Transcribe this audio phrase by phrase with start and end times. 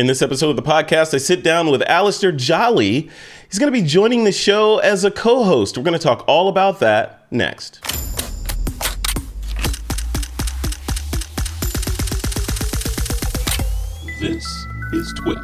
[0.00, 3.10] In this episode of the podcast, I sit down with Alastair Jolly.
[3.50, 5.76] He's going to be joining the show as a co host.
[5.76, 7.82] We're going to talk all about that next.
[14.20, 14.42] This
[14.94, 15.36] is TWIP.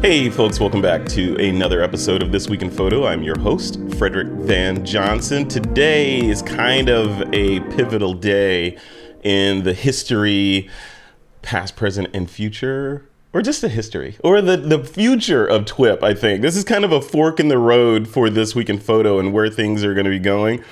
[0.00, 3.04] Hey, folks, welcome back to another episode of This Week in Photo.
[3.04, 5.48] I'm your host, Frederick Van Johnson.
[5.48, 8.78] Today is kind of a pivotal day
[9.24, 10.70] in the history,
[11.48, 16.12] past, present, and future, or just the history, or the, the future of TWIP, I
[16.12, 16.42] think.
[16.42, 19.32] This is kind of a fork in the road for This Week in Photo and
[19.32, 20.62] where things are going to be going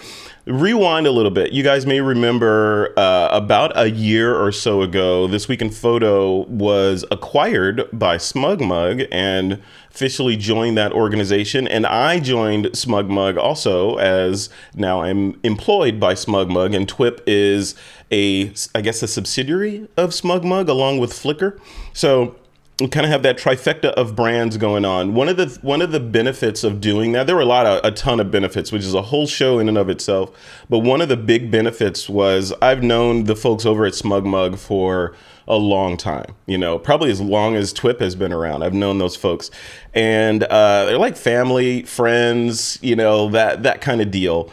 [0.46, 1.52] rewind a little bit.
[1.52, 6.44] You guys may remember uh, about a year or so ago, This Week in Photo
[6.46, 9.60] was acquired by SmugMug and
[9.96, 11.66] officially joined that organization.
[11.66, 17.22] And I joined Smug Mug also as now I'm employed by Smug Mug, and TWIP
[17.26, 17.74] is
[18.12, 21.58] a, I guess, a subsidiary of Smug Mug along with Flickr.
[21.94, 22.36] So
[22.78, 25.14] we kind of have that trifecta of brands going on.
[25.14, 27.82] One of the one of the benefits of doing that, there were a lot of
[27.82, 30.30] a ton of benefits, which is a whole show in and of itself.
[30.68, 34.58] But one of the big benefits was I've known the folks over at Smug Mug
[34.58, 35.14] for
[35.48, 36.34] a long time.
[36.46, 38.62] You know, probably as long as TWIP has been around.
[38.62, 39.50] I've known those folks,
[39.94, 42.78] and uh, they're like family, friends.
[42.82, 44.50] You know that that kind of deal.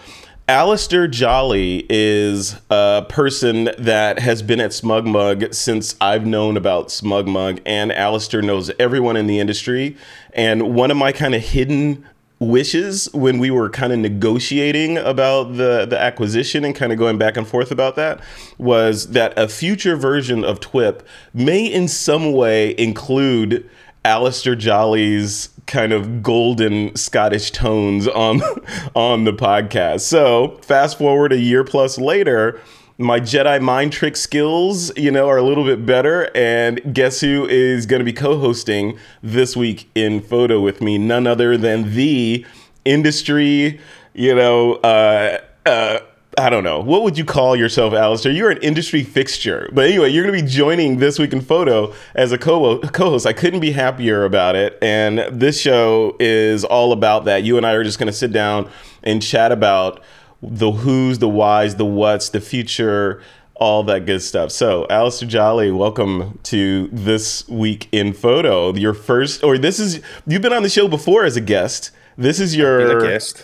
[0.49, 7.61] Alastair Jolly is a person that has been at SmugMug since I've known about SmugMug,
[7.65, 9.95] and Alastair knows everyone in the industry.
[10.33, 12.05] And one of my kind of hidden
[12.43, 17.17] wishes when we were kind of negotiating about the the acquisition and kind of going
[17.17, 18.19] back and forth about that
[18.57, 21.01] was that a future version of TWIP
[21.33, 23.69] may in some way include
[24.05, 28.41] Alastair Jolly's kind of golden Scottish tones on
[28.95, 30.01] on the podcast.
[30.01, 32.59] So fast forward a year plus later,
[32.97, 36.29] my Jedi mind trick skills, you know, are a little bit better.
[36.35, 40.97] And guess who is going to be co-hosting this week in photo with me?
[40.97, 42.45] None other than the
[42.85, 43.79] industry,
[44.13, 45.99] you know, uh, uh,
[46.37, 46.79] I don't know.
[46.79, 48.31] What would you call yourself, Alastair?
[48.31, 49.69] You're an industry fixture.
[49.71, 53.27] But anyway, you're going to be joining This Week in Photo as a co host.
[53.27, 54.77] I couldn't be happier about it.
[54.81, 57.43] And this show is all about that.
[57.43, 58.69] You and I are just going to sit down
[59.03, 60.01] and chat about
[60.43, 63.21] the who's, the whys, the what's, the future,
[63.55, 64.51] all that good stuff.
[64.51, 68.73] So, Alastair Jolly, welcome to This Week in Photo.
[68.73, 71.91] Your first, or this is, you've been on the show before as a guest.
[72.17, 73.43] This is your guest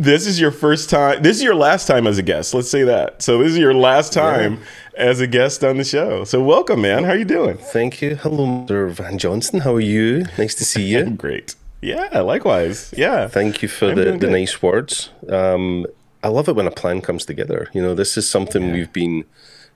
[0.00, 1.22] this is your first time.
[1.22, 2.54] This is your last time as a guest.
[2.54, 3.20] Let's say that.
[3.22, 4.60] So this is your last time yeah.
[4.96, 6.24] as a guest on the show.
[6.24, 7.04] So welcome, man.
[7.04, 7.58] How are you doing?
[7.58, 8.16] Thank you.
[8.16, 8.90] Hello, Mr.
[8.90, 9.60] Van Johnson.
[9.60, 10.24] How are you?
[10.38, 11.10] Nice to see you.
[11.16, 11.54] Great.
[11.82, 12.94] Yeah, likewise.
[12.96, 13.26] Yeah.
[13.28, 15.10] Thank you for the, the nice words.
[15.28, 15.86] Um,
[16.22, 17.68] I love it when a plan comes together.
[17.72, 18.72] You know, this is something yeah.
[18.72, 19.24] we've been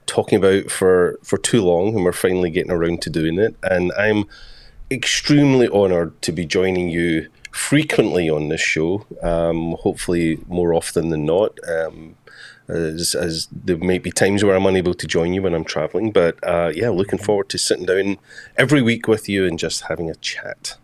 [0.05, 3.55] talking about for for too long, and we're finally getting around to doing it.
[3.63, 4.25] And I'm
[4.91, 11.25] extremely honoured to be joining you frequently on this show, um, hopefully more often than
[11.25, 11.57] not.
[11.67, 12.15] Um,
[12.67, 16.11] as, as, there might be times where I'm unable to join you when I'm traveling,
[16.11, 18.17] but uh, yeah, looking forward to sitting down
[18.57, 20.77] every week with you and just having a chat.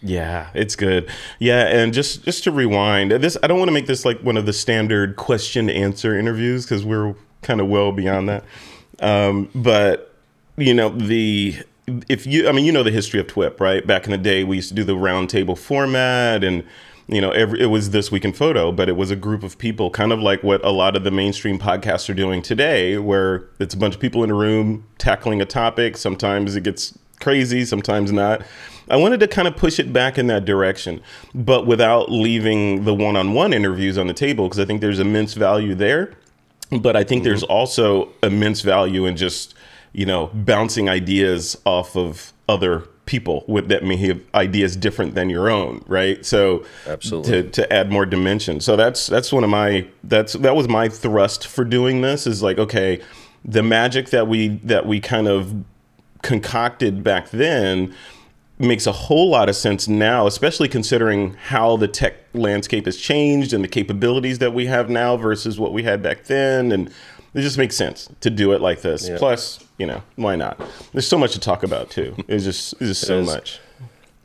[0.00, 1.10] Yeah, it's good.
[1.38, 4.36] Yeah, and just just to rewind, this I don't want to make this like one
[4.36, 8.44] of the standard question answer interviews because we're kind of well beyond that.
[9.00, 10.14] Um, but
[10.56, 11.56] you know the
[12.08, 13.86] if you, I mean, you know the history of TWIP, right?
[13.86, 16.62] Back in the day, we used to do the roundtable format, and
[17.08, 19.56] you know, every, it was this week in photo, but it was a group of
[19.58, 23.48] people, kind of like what a lot of the mainstream podcasts are doing today, where
[23.58, 25.96] it's a bunch of people in a room tackling a topic.
[25.96, 28.42] Sometimes it gets crazy, sometimes not.
[28.90, 31.00] I wanted to kind of push it back in that direction,
[31.34, 35.74] but without leaving the one-on-one interviews on the table, because I think there's immense value
[35.74, 36.14] there.
[36.70, 37.30] But I think mm-hmm.
[37.30, 39.54] there's also immense value in just
[39.92, 45.30] you know, bouncing ideas off of other people with that may have ideas different than
[45.30, 46.24] your own, right?
[46.24, 48.60] So absolutely to, to add more dimension.
[48.60, 52.42] So that's that's one of my that's that was my thrust for doing this is
[52.42, 53.00] like okay,
[53.44, 55.64] the magic that we that we kind of
[56.22, 57.94] concocted back then
[58.58, 63.52] makes a whole lot of sense now, especially considering how the tech landscape has changed
[63.52, 66.90] and the capabilities that we have now versus what we had back then and
[67.34, 69.08] it just makes sense to do it like this.
[69.08, 69.18] Yeah.
[69.18, 70.60] Plus, you know, why not?
[70.92, 72.16] There's so much to talk about too.
[72.26, 73.60] It's just, it's just so it much.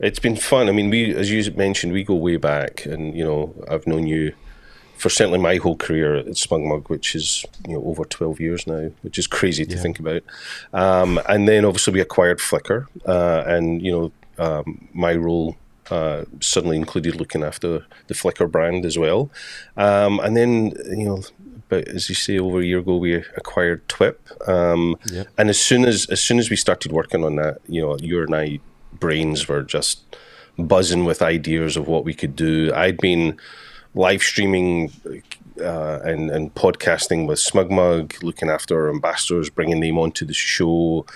[0.00, 0.68] It's been fun.
[0.68, 4.06] I mean, we, as you mentioned, we go way back, and you know, I've known
[4.06, 4.34] you
[4.96, 8.90] for certainly my whole career at SmugMug, which is you know over 12 years now,
[9.02, 9.82] which is crazy to yeah.
[9.82, 10.22] think about.
[10.72, 15.56] Um, and then obviously we acquired Flickr, uh, and you know, um, my role
[15.90, 19.30] uh, suddenly included looking after the Flickr brand as well.
[19.76, 21.22] Um, and then, you know,
[21.68, 24.48] but as you say, over a year ago, we acquired TWIP.
[24.48, 25.28] Um, yep.
[25.38, 28.24] And as soon as as soon as we started working on that, you know, your
[28.24, 28.60] and I
[28.92, 30.16] brains were just
[30.58, 32.72] buzzing with ideas of what we could do.
[32.74, 33.36] I'd been
[33.94, 34.92] live streaming
[35.60, 41.06] uh, and, and podcasting with SmugMug, looking after our ambassadors, bringing them onto the show.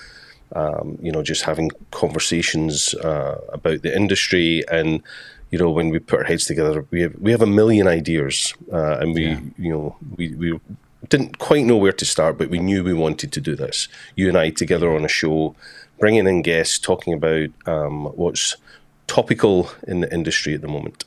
[0.55, 5.03] Um, you know, just having conversations uh, about the industry, and
[5.51, 8.55] you know, when we put our heads together, we have we have a million ideas,
[8.73, 9.41] uh, and we, yeah.
[9.59, 10.61] you know, we we
[11.09, 13.89] didn't quite know where to start, but we knew we wanted to do this.
[14.17, 15.55] You and I together on a show,
[15.99, 18.57] bringing in guests, talking about um, what's
[19.07, 21.05] topical in the industry at the moment.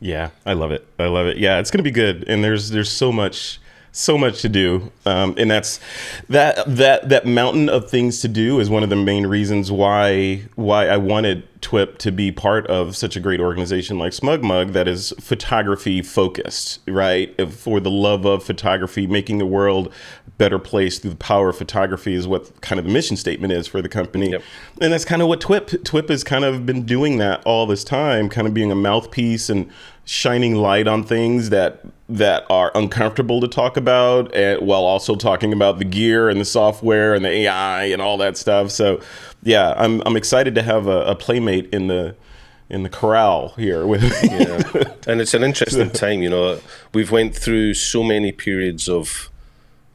[0.00, 0.86] Yeah, I love it.
[0.98, 1.38] I love it.
[1.38, 2.24] Yeah, it's going to be good.
[2.28, 3.58] And there's there's so much
[3.96, 5.80] so much to do, um, and that's
[6.28, 10.42] that that that mountain of things to do is one of the main reasons why
[10.54, 14.72] why I wanted TWIP to be part of such a great organization like smug mug
[14.72, 17.50] that is photography focused, right?
[17.50, 19.90] For the love of photography, making the world
[20.26, 23.54] a better place through the power of photography is what kind of the mission statement
[23.54, 24.42] is for the company, yep.
[24.78, 27.82] and that's kind of what TWIP TWIP has kind of been doing that all this
[27.82, 29.70] time, kind of being a mouthpiece and
[30.06, 35.52] shining light on things that that are uncomfortable to talk about and, while also talking
[35.52, 38.70] about the gear and the software and the AI and all that stuff.
[38.70, 39.00] So
[39.42, 42.14] yeah, I'm I'm excited to have a, a playmate in the
[42.70, 44.94] in the corral here with yeah.
[45.06, 46.58] and it's an interesting time you know
[46.92, 49.30] we've went through so many periods of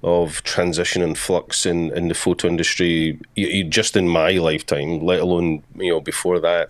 [0.03, 3.19] of transition and flux in, in the photo industry
[3.67, 6.69] just in my lifetime let alone you know before that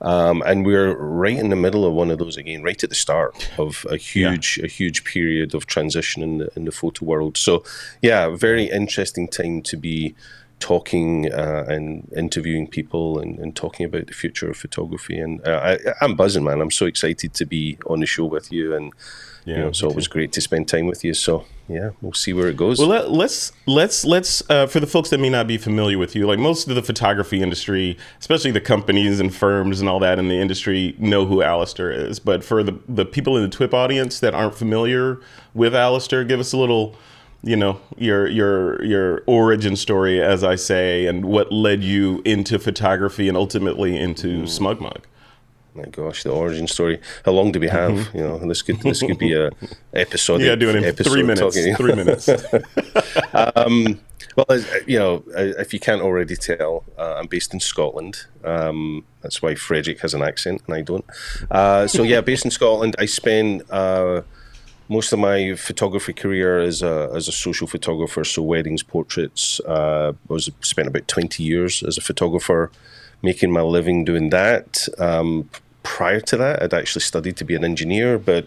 [0.00, 2.96] um, and we're right in the middle of one of those again, right at the
[2.96, 4.66] start of a huge, yeah.
[4.66, 7.36] a huge period of transition in the in the photo world.
[7.36, 7.64] So,
[8.02, 10.14] yeah, very interesting time to be
[10.60, 15.18] talking uh, and interviewing people and, and, talking about the future of photography.
[15.18, 16.60] And uh, I, am buzzing, man.
[16.60, 18.92] I'm so excited to be on the show with you and
[19.44, 20.12] yeah, you know, it's always too.
[20.12, 21.12] great to spend time with you.
[21.12, 22.78] So yeah, we'll see where it goes.
[22.78, 25.96] Well, let, us let's let's, let's uh, for the folks that may not be familiar
[25.96, 29.98] with you, like most of the photography industry, especially the companies and firms and all
[30.00, 32.18] that in the industry, know who Alastair is.
[32.18, 35.20] But for the the people in the TWIP audience that aren't familiar
[35.54, 36.96] with Alastair, give us a little
[37.42, 42.58] you know your your your origin story as i say and what led you into
[42.58, 44.42] photography and ultimately into mm.
[44.44, 45.02] smugmug
[45.74, 47.00] my gosh, the origin story.
[47.24, 47.92] How long do we have?
[47.92, 48.16] Mm-hmm.
[48.16, 49.50] You know, this could this could be a
[49.92, 50.40] episode.
[50.40, 51.56] Yeah, doing it in three minutes.
[51.56, 52.28] Talking, Three minutes.
[53.56, 54.00] um,
[54.36, 58.26] well, you know, if you can't already tell, uh, I'm based in Scotland.
[58.44, 61.04] Um, that's why Frederick has an accent and I don't.
[61.50, 62.96] Uh, so yeah, based in Scotland.
[62.98, 64.22] I spend uh,
[64.88, 69.60] most of my photography career as a as a social photographer, so weddings, portraits.
[69.60, 72.70] Uh, I was spent about 20 years as a photographer
[73.24, 74.86] making my living doing that.
[74.98, 75.48] Um,
[75.82, 78.46] prior to that, I'd actually studied to be an engineer, but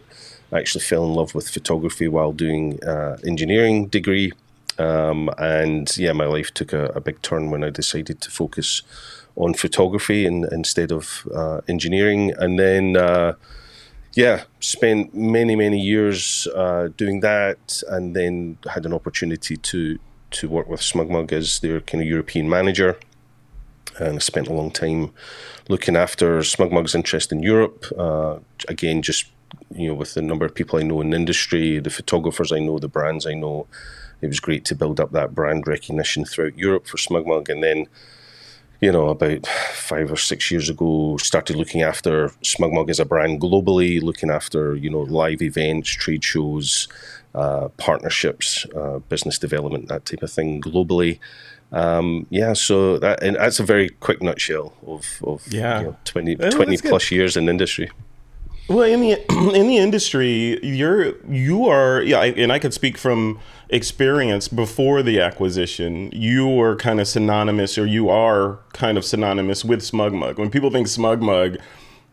[0.51, 4.31] I actually fell in love with photography while doing uh, engineering degree.
[4.77, 8.83] Um, and yeah, my life took a, a, big turn when I decided to focus
[9.35, 12.31] on photography in, instead of uh, engineering.
[12.38, 13.33] And then, uh,
[14.13, 19.97] yeah, spent many many years uh, doing that, and then had an opportunity to
[20.29, 23.00] to work with SmugMug as their kind of European manager
[24.00, 25.12] and spent a long time
[25.70, 27.86] looking after SmugMug's interest in Europe.
[27.98, 29.28] Uh, again, just
[29.74, 32.60] you know, with the number of people I know in the industry, the photographers I
[32.60, 33.68] know, the brands I know,
[34.22, 37.50] it was great to build up that brand recognition throughout Europe for SmugMug.
[37.50, 37.88] And then,
[38.82, 43.42] you know, about five or six years ago, started looking after SmugMug as a brand
[43.42, 46.88] globally, looking after you know live events, trade shows,
[47.36, 51.20] uh, partnerships, uh, business development, that type of thing globally.
[51.71, 55.79] Um, yeah, so that, and that's a very quick nutshell of, of yeah.
[55.79, 57.91] You know, 20, 20 plus years in the industry.
[58.69, 59.13] Well, in the
[59.55, 65.21] in the industry, you're you are yeah, and I could speak from experience before the
[65.21, 66.09] acquisition.
[66.12, 70.38] You were kind of synonymous, or you are kind of synonymous with SmugMug.
[70.38, 71.59] When people think SmugMug,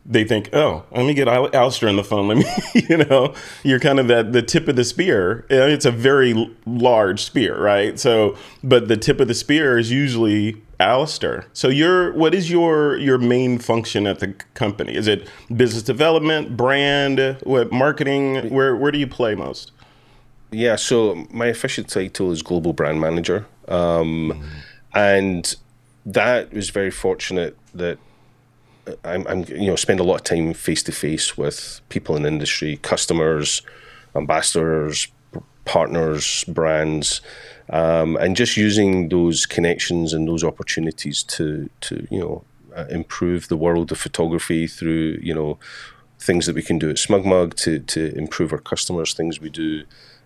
[0.07, 2.29] they think, oh, let me get Al- Alastair on the phone.
[2.29, 2.45] Let me,
[2.89, 5.47] you know, you're kind of at the tip of the spear.
[5.49, 7.99] It's a very large spear, right?
[7.99, 11.47] So, but the tip of the spear is usually Alastair.
[11.53, 14.95] So, your what is your your main function at the company?
[14.95, 18.51] Is it business development, brand, what marketing?
[18.51, 19.73] Where where do you play most?
[20.51, 24.45] Yeah, so my official title is global brand manager, um, mm.
[24.95, 25.57] and
[26.07, 27.99] that was very fortunate that
[29.05, 32.27] I'm, I'm, you know, spend a lot of time face to face with people in
[32.27, 33.63] industry, customers,
[34.15, 35.09] ambassadors,
[35.65, 37.21] partners, brands,
[37.71, 42.45] um, and just using those connections and those opportunities to, to you know,
[42.77, 45.59] uh, improve the world of photography through, you know,
[46.19, 49.85] things that we can do at SmugMug to to improve our customers, things we do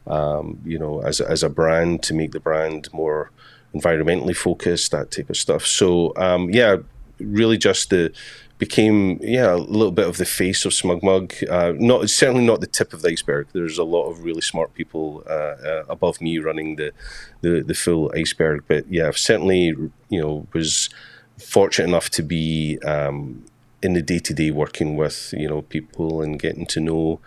[0.08, 3.30] um, you know, as as a brand to make the brand more
[3.74, 5.66] environmentally focused, that type of stuff.
[5.66, 6.76] So um, yeah,
[7.18, 8.12] really just the
[8.58, 11.48] became yeah a little bit of the face of Smugmug.
[11.48, 13.46] Uh, not certainly not the tip of the iceberg.
[13.52, 16.92] There's a lot of really smart people uh, uh, above me running the,
[17.40, 18.64] the the full iceberg.
[18.66, 19.66] But yeah, I've certainly
[20.08, 20.90] you know was
[21.38, 23.44] fortunate enough to be um,
[23.82, 27.20] in the day to day working with you know people and getting to know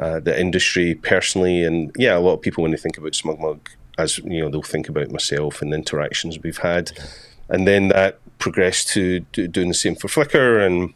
[0.00, 1.64] uh, the industry personally.
[1.64, 3.60] And yeah, a lot of people when they think about Smugmug,
[3.98, 6.90] as you know, they'll think about myself and the interactions we've had.
[7.48, 10.92] And then that progressed to do, doing the same for Flickr, and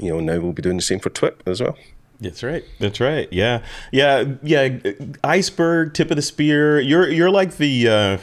[0.00, 1.76] you know now we'll be doing the same for TWIP as well.
[2.20, 2.64] That's right.
[2.80, 3.28] That's right.
[3.32, 3.62] Yeah,
[3.92, 4.78] yeah, yeah.
[5.22, 6.80] Iceberg, tip of the spear.
[6.80, 7.88] You're you're like the.
[7.88, 8.18] Uh,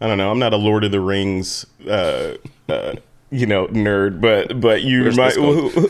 [0.00, 0.30] I don't know.
[0.30, 1.64] I'm not a Lord of the Rings.
[1.88, 2.34] Uh,
[2.68, 2.94] uh,
[3.30, 5.34] you know, nerd, but but you Where's might.
[5.34, 5.70] this going?
[5.70, 5.88] Who,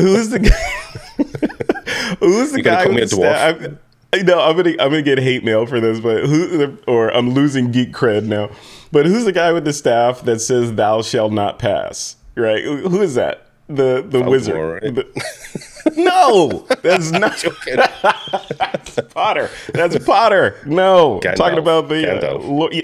[0.00, 2.14] who's the guy?
[2.20, 3.56] who's the You guy call me a the dwarf?
[3.58, 3.72] staff?
[4.12, 7.30] I know I'm gonna I'm gonna get hate mail for this, but who or I'm
[7.30, 8.50] losing geek cred now.
[8.92, 12.16] But who's the guy with the staff that says "Thou shall not pass"?
[12.34, 12.64] Right?
[12.64, 13.46] Who is that?
[13.68, 14.82] The the wizard.
[14.82, 14.94] right?
[14.94, 17.36] The- no, that's not
[18.58, 19.48] that's Potter.
[19.72, 20.56] That's Potter.
[20.66, 21.34] No, Gandalf.
[21.36, 22.10] talking about the.
[22.10, 22.48] Uh, Gandalf.
[22.48, 22.82] lo- y-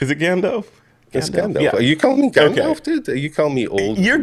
[0.00, 0.66] is it Gandalf?
[1.12, 1.62] It's Gandalf.
[1.62, 1.70] Yeah.
[1.76, 3.08] Are you calling me Gandalf, dude?
[3.08, 3.98] Are you calling me old?
[3.98, 4.18] You're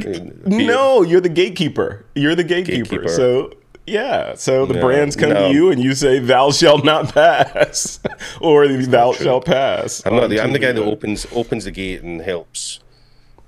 [0.46, 2.06] no, you're the gatekeeper.
[2.14, 2.84] You're the gatekeeper.
[2.84, 3.08] Gatekeeper.
[3.10, 3.54] So
[3.88, 5.48] yeah, so the No, brands come no.
[5.48, 8.00] to you and you say, "Thou shalt not pass,"
[8.42, 10.40] or "Thou shalt pass." I'm not the.
[10.42, 12.80] I'm the guy that opens opens the gate and helps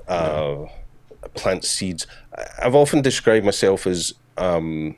[0.08, 0.66] uh,
[1.34, 2.06] plant seeds.
[2.62, 4.96] I've often described myself as um,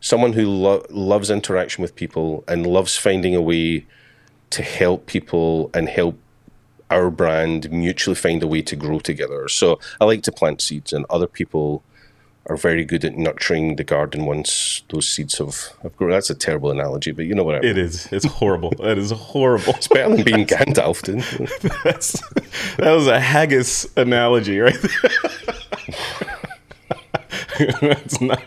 [0.00, 3.86] someone who lo- loves interaction with people and loves finding a way
[4.50, 6.18] to help people and help
[6.90, 9.48] our brand mutually find a way to grow together.
[9.48, 11.82] So I like to plant seeds, and other people
[12.46, 16.10] are very good at nurturing the garden once those seeds have, have grown.
[16.10, 17.70] That's a terrible analogy, but you know what I mean.
[17.70, 18.06] It is.
[18.12, 18.70] It's horrible.
[18.80, 19.74] that is horrible.
[19.74, 21.00] It's better than being Gandalf.
[22.78, 25.10] That was a haggis analogy, right there.
[27.80, 28.42] That's not.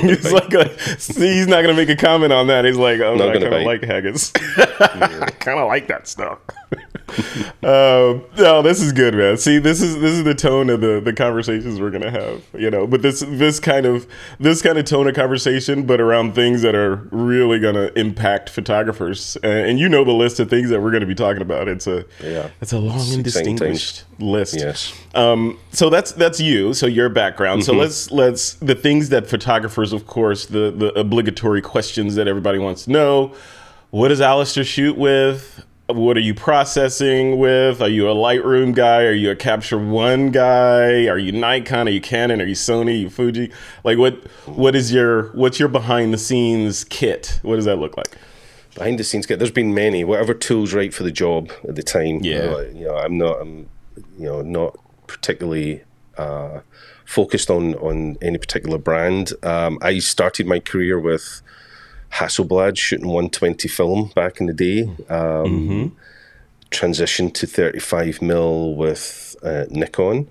[0.00, 2.64] He's like, a, see, he's not gonna make a comment on that.
[2.64, 4.32] He's like, oh, Not I kind of like haggis.
[4.36, 6.38] I kind of like that stuff.
[7.62, 9.36] um, no, this is good, man.
[9.36, 12.42] See, this is this is the tone of the the conversations we're gonna have.
[12.54, 14.06] You know, but this this kind of
[14.38, 19.36] this kind of tone of conversation, but around things that are really gonna impact photographers.
[19.42, 21.68] And, and you know the list of things that we're gonna be talking about.
[21.68, 22.50] It's a Yeah.
[22.60, 24.54] it's a long and distinguished list.
[24.56, 24.92] Yes.
[25.14, 26.74] Um, so that's that's you.
[26.74, 27.62] So your background.
[27.62, 27.66] Mm-hmm.
[27.72, 32.58] So let's let's the things that photographers, of course, the the obligatory questions that everybody
[32.58, 33.34] wants to know.
[33.90, 35.64] What does Alastair shoot with?
[35.88, 37.82] What are you processing with?
[37.82, 39.02] Are you a Lightroom guy?
[39.02, 41.08] Are you a Capture One guy?
[41.08, 41.88] Are you Nikon?
[41.88, 42.40] Are you Canon?
[42.40, 42.90] Are you Sony?
[42.90, 43.50] Are you Fuji?
[43.82, 44.14] Like what
[44.46, 47.40] what is your what's your behind the scenes kit?
[47.42, 48.16] What does that look like?
[48.76, 49.40] behind the scenes kit.
[49.40, 52.36] there's been many whatever tools right for the job at the time Yeah.
[52.54, 53.68] uh, you know i'm not i'm
[54.16, 55.82] you know not particularly
[56.16, 56.60] uh,
[57.10, 61.42] focused on on any particular brand um, i started my career with
[62.12, 65.96] hasselblad shooting 120 film back in the day um,
[66.70, 70.28] transitioned to 35 mil with uh, nikon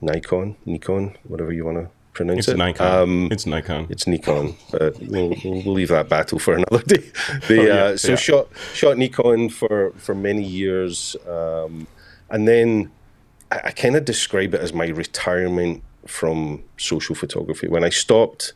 [0.00, 2.86] nikon nikon whatever you want to pronounce It's it Nikon.
[2.86, 3.86] Um, it's Nikon.
[3.90, 7.04] it's Nikon, but we'll, we'll we'll leave that battle for another day.
[7.46, 8.16] The, Oh, yeah, uh, so yeah.
[8.16, 11.86] shot shot Nikon for for many years, um,
[12.30, 12.90] and then
[13.50, 17.68] I, I kind of describe it as my retirement from social photography.
[17.68, 18.52] When I stopped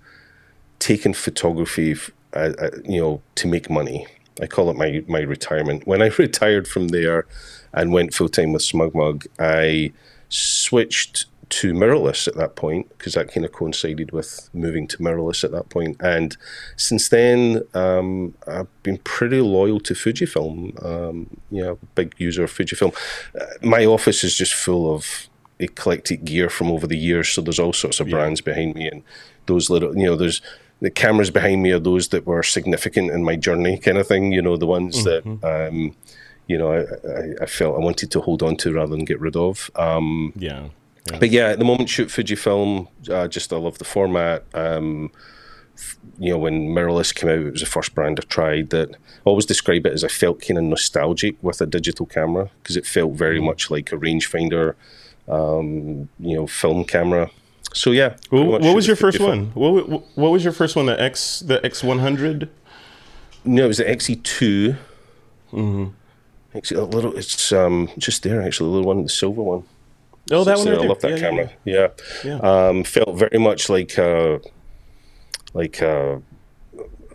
[0.78, 1.96] taking photography,
[2.32, 4.06] uh, uh, you know, to make money,
[4.40, 5.86] I call it my my retirement.
[5.86, 7.26] When I retired from there
[7.72, 9.92] and went full time with Smugmug, I
[10.28, 15.44] switched to mirrorless at that point because that kind of coincided with moving to mirrorless
[15.44, 15.96] at that point.
[16.00, 16.36] And
[16.76, 20.84] since then, um, I've been pretty loyal to Fujifilm.
[20.84, 22.96] Um, you know, big user of Fujifilm.
[23.38, 25.28] Uh, my office is just full of
[25.58, 27.28] eclectic gear from over the years.
[27.28, 29.02] So there's all sorts of brands behind me, and
[29.46, 30.40] those little, you know, there's
[30.80, 34.32] the cameras behind me are those that were significant in my journey, kind of thing.
[34.32, 35.24] You know, the ones that.
[35.44, 35.96] Um,
[36.46, 39.20] you know, I, I, I felt I wanted to hold on to rather than get
[39.20, 39.70] rid of.
[39.76, 40.70] Um, yeah.
[41.06, 41.18] Yeah.
[41.18, 42.88] but yeah, at the moment, shoot Fujifilm.
[43.08, 44.44] Uh, just I love the format.
[44.54, 45.10] Um,
[46.18, 48.70] you know, when mirrorless came out, it was the first brand I tried.
[48.70, 52.50] That I always describe it as I felt kind of nostalgic with a digital camera
[52.62, 54.74] because it felt very much like a rangefinder,
[55.28, 57.30] um, you know, film camera.
[57.72, 58.16] So yeah.
[58.28, 59.26] pretty What, was your first Fujifilm.
[59.26, 59.46] one?
[59.54, 60.86] What, what what was your first one?
[60.86, 62.50] The X the X one hundred.
[63.44, 64.76] No, it was the XE2.
[65.52, 65.86] Mm-hmm.
[66.54, 67.16] Actually, a little.
[67.16, 68.68] It's um just there actually.
[68.70, 69.64] The little one, the silver one.
[70.30, 70.68] Oh, that one.
[70.68, 71.50] Right I love that Yeah, camera.
[71.64, 71.88] Yeah.
[72.24, 72.38] Yeah.
[72.38, 74.38] Um, felt very much like uh,
[75.52, 76.18] like uh,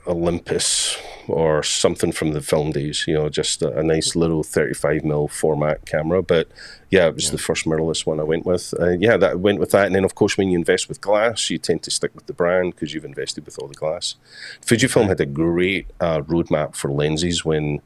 [0.07, 3.05] Olympus or something from the film days.
[3.07, 6.21] You know, just a, a nice little 35 mil format camera.
[6.21, 6.49] But
[6.89, 7.31] yeah, it was yeah.
[7.31, 8.73] the first mirrorless one I went with.
[8.79, 9.85] Uh, yeah, that went with that.
[9.87, 12.33] And then of course, when you invest with glass, you tend to stick with the
[12.33, 14.15] brand because you've invested with all the glass.
[14.61, 17.81] Fujifilm had a great uh, roadmap for lenses when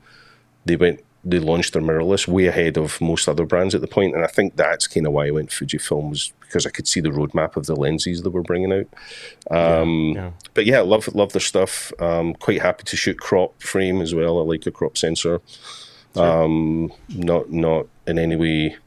[0.65, 4.15] they went they launched their mirrorless way ahead of most other brands at the point,
[4.15, 7.01] and I think that's kind of why I went Fujifilm was because I could see
[7.01, 8.87] the roadmap of the lenses that were bringing out.
[9.51, 10.31] Um, yeah, yeah.
[10.53, 11.91] But yeah, love love their stuff.
[11.99, 14.39] Um, quite happy to shoot crop frame as well.
[14.39, 15.41] I like a crop sensor.
[16.15, 16.43] Sure.
[16.43, 18.77] Um, not not in any way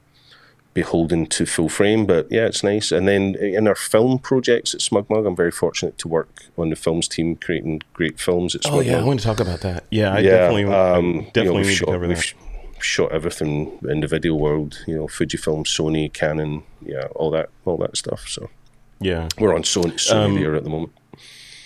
[0.75, 2.93] beholden to full frame, but yeah, it's nice.
[2.93, 6.76] And then in our film projects at SmugMug, I'm very fortunate to work on the
[6.76, 8.73] films team creating great films at SmugMug.
[8.73, 9.85] Oh yeah, I want to talk about that.
[9.91, 12.35] Yeah, I yeah, definitely, um, definitely you know, need shot, to cover that.
[12.81, 17.76] Shot everything in the video world, you know, Fujifilm, Sony, Canon, yeah, all that, all
[17.76, 18.26] that stuff.
[18.26, 18.50] So
[18.99, 20.93] yeah, we're on Sony, Sony um, there at the moment.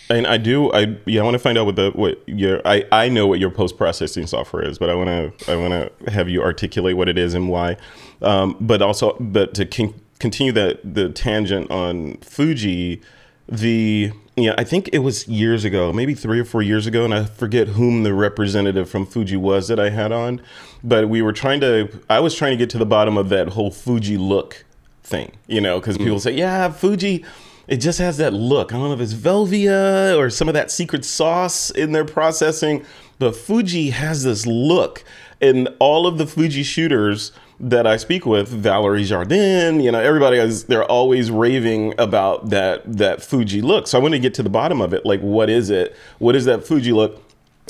[0.08, 2.84] And I do, I yeah, I want to find out what the what your I
[2.92, 6.10] I know what your post processing software is, but I want to I want to
[6.10, 7.76] have you articulate what it is and why.
[8.22, 13.02] Um, but also, but to con- continue that the tangent on Fuji,
[13.48, 17.14] the yeah, I think it was years ago, maybe three or four years ago, and
[17.14, 20.42] I forget whom the representative from Fuji was that I had on,
[20.84, 23.48] but we were trying to, I was trying to get to the bottom of that
[23.48, 24.66] whole Fuji look
[25.02, 26.04] thing, you know, because mm.
[26.04, 27.24] people say, yeah, Fuji,
[27.68, 28.72] it just has that look.
[28.72, 32.84] I don't know if it's Velvia or some of that secret sauce in their processing,
[33.18, 35.04] but Fuji has this look,
[35.40, 40.36] and all of the Fuji shooters that I speak with, Valerie Jardin, you know, everybody
[40.36, 43.86] is they're always raving about that that Fuji look.
[43.86, 45.06] So I want to get to the bottom of it.
[45.06, 45.96] Like, what is it?
[46.18, 47.22] What is that Fuji look?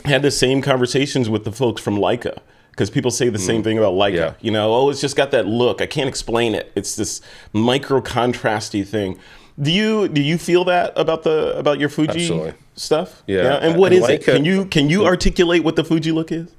[0.04, 2.38] had the same conversations with the folks from Leica
[2.70, 3.46] because people say the mm.
[3.46, 4.14] same thing about Leica.
[4.14, 4.34] Yeah.
[4.40, 5.80] You know, oh, it's just got that look.
[5.80, 6.70] I can't explain it.
[6.74, 7.20] It's this
[7.52, 9.18] micro contrasty thing.
[9.60, 12.54] Do you do you feel that about the about your Fuji Absolutely.
[12.74, 13.22] stuff?
[13.26, 13.42] Yeah.
[13.42, 13.54] yeah?
[13.56, 14.24] And what and is Leica, it?
[14.24, 16.54] Can you can you articulate what the Fuji look is?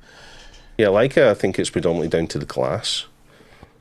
[0.77, 3.05] Yeah, Leica, I think it's predominantly down to the glass.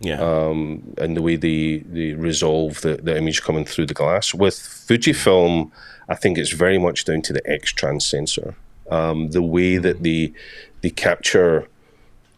[0.00, 0.20] Yeah.
[0.20, 4.34] Um, and the way they, they resolve the, the image coming through the glass.
[4.34, 5.70] With Fujifilm,
[6.08, 8.54] I think it's very much down to the X trans sensor.
[8.90, 10.32] Um, the way that they
[10.80, 11.68] they capture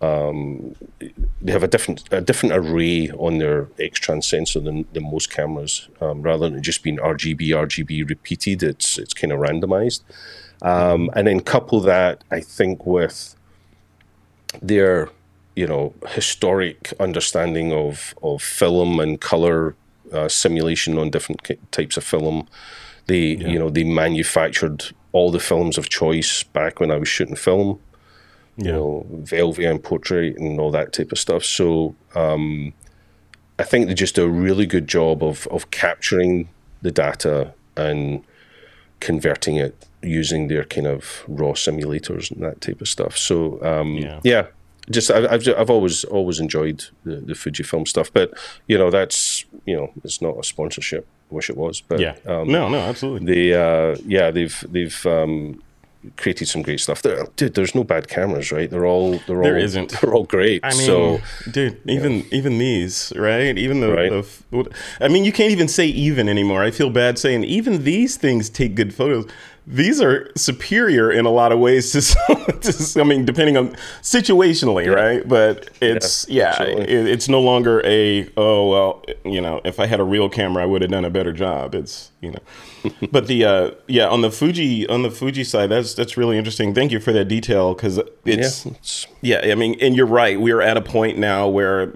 [0.01, 0.77] um,
[1.43, 5.31] they have a different a different array on their X trans sensor than, than most
[5.31, 5.89] cameras.
[6.01, 10.03] Um, rather than just being RGB RGB repeated, it's it's kind of randomized.
[10.63, 13.35] Um, and then couple that, I think, with
[14.63, 15.11] their
[15.57, 19.75] you know historic understanding of of film and color
[20.13, 21.41] uh, simulation on different
[21.73, 22.47] types of film.
[23.07, 23.49] They yeah.
[23.49, 27.81] you know they manufactured all the films of choice back when I was shooting film.
[28.59, 28.67] Yeah.
[28.67, 31.45] You know, Velvia and portrait and all that type of stuff.
[31.45, 32.75] So um,
[33.59, 36.49] I think they just do a really good job of of capturing
[36.83, 38.23] the data and
[39.01, 43.17] converting it using their kind of raw simulators and that type of stuff.
[43.17, 44.21] So um, yeah.
[44.25, 44.47] yeah
[44.91, 48.33] just I, have I've always always enjoyed the, the Fujifilm stuff, but
[48.67, 51.07] you know that's you know it's not a sponsorship.
[51.31, 53.33] I wish it was, but yeah, um, no, no, absolutely.
[53.33, 55.63] They uh, yeah they've they've um,
[56.17, 57.03] created some great stuff.
[57.03, 58.71] There, dude, there's no bad cameras, right?
[58.71, 59.91] They're all they're there all isn't.
[60.01, 60.61] They're all great.
[60.65, 62.25] I mean, so, dude, even yeah.
[62.33, 63.57] even these, right?
[63.57, 64.11] Even the, right.
[64.11, 66.63] the, I mean, you can't even say even anymore.
[66.63, 69.31] I feel bad saying even these things take good photos
[69.71, 73.77] these are superior in a lot of ways to, some, to I mean, depending on
[74.01, 74.93] situationally, yeah.
[74.93, 75.29] right?
[75.29, 79.87] But it's yeah, yeah it, it's no longer a oh well, you know, if I
[79.87, 81.75] had a real camera, I would have done a better job.
[81.75, 85.93] It's you know, but the uh, yeah on the Fuji on the Fuji side, that's
[85.93, 86.75] that's really interesting.
[86.75, 89.41] Thank you for that detail because it's, yeah, it's yeah.
[89.45, 90.41] I mean, and you're right.
[90.41, 91.93] We are at a point now where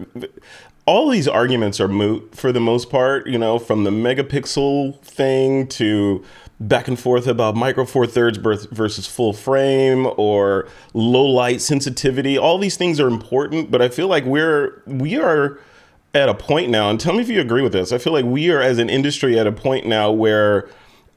[0.86, 3.26] all these arguments are moot for the most part.
[3.26, 6.24] You know, from the megapixel thing to
[6.60, 12.38] back and forth about micro four thirds versus full frame or low light sensitivity.
[12.38, 15.58] All these things are important, but I feel like we're we are
[16.14, 17.92] at a point now, and tell me if you agree with this.
[17.92, 20.68] I feel like we are as an industry at a point now where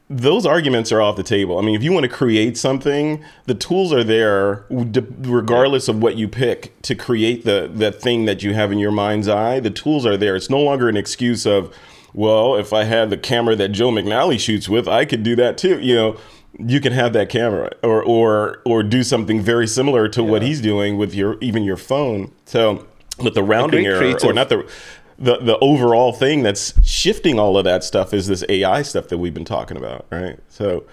[0.08, 1.58] those arguments are off the table.
[1.58, 6.16] I mean, if you want to create something, the tools are there, regardless of what
[6.16, 9.58] you pick to create the that thing that you have in your mind's eye.
[9.58, 10.36] The tools are there.
[10.36, 11.74] It's no longer an excuse of
[12.14, 15.58] well, if I had the camera that Joe McNally shoots with, I could do that
[15.58, 15.80] too.
[15.80, 16.20] You know,
[16.58, 20.30] you can have that camera or or or do something very similar to yeah.
[20.30, 22.32] what he's doing with your even your phone.
[22.44, 22.86] So
[23.18, 24.24] with the rounding error creative.
[24.24, 24.70] or not the
[25.18, 29.18] the the overall thing that's shifting all of that stuff is this AI stuff that
[29.18, 30.38] we've been talking about, right?
[30.48, 30.84] So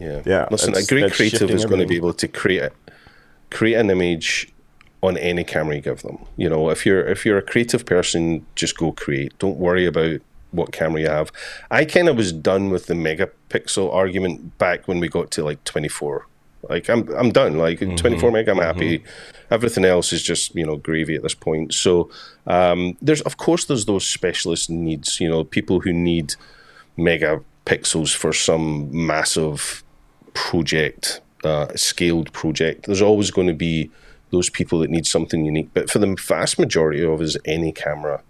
[0.00, 0.48] yeah, yeah.
[0.50, 2.72] Listen, a great creative is going to be able to create
[3.50, 4.52] create an image
[5.02, 6.18] on any camera you give them.
[6.36, 9.38] You know, if you're if you're a creative person, just go create.
[9.38, 11.30] Don't worry about what camera you have.
[11.70, 15.62] I kind of was done with the megapixel argument back when we got to like
[15.64, 16.26] 24
[16.68, 17.58] Like I'm I'm done.
[17.58, 17.96] Like mm-hmm.
[17.96, 18.98] 24 meg, I'm happy.
[18.98, 19.54] Mm-hmm.
[19.54, 21.74] Everything else is just you know gravy at this point.
[21.74, 22.10] So
[22.46, 25.20] um, there's of course there's those specialist needs.
[25.20, 26.34] You know, people who need
[26.98, 29.82] megapixels for some massive
[30.34, 32.86] project, uh, scaled project.
[32.86, 33.90] There's always going to be
[34.30, 35.70] those people that need something unique.
[35.72, 38.22] But for the vast majority of us, any camera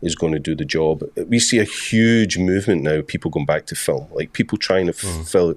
[0.00, 1.02] is going to do the job.
[1.28, 3.02] We see a huge movement now.
[3.02, 5.30] People going back to film, like people trying to mm.
[5.30, 5.56] fill,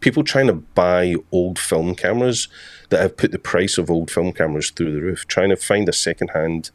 [0.00, 2.48] people trying to buy old film cameras
[2.90, 5.26] that have put the price of old film cameras through the roof.
[5.26, 6.70] Trying to find a secondhand,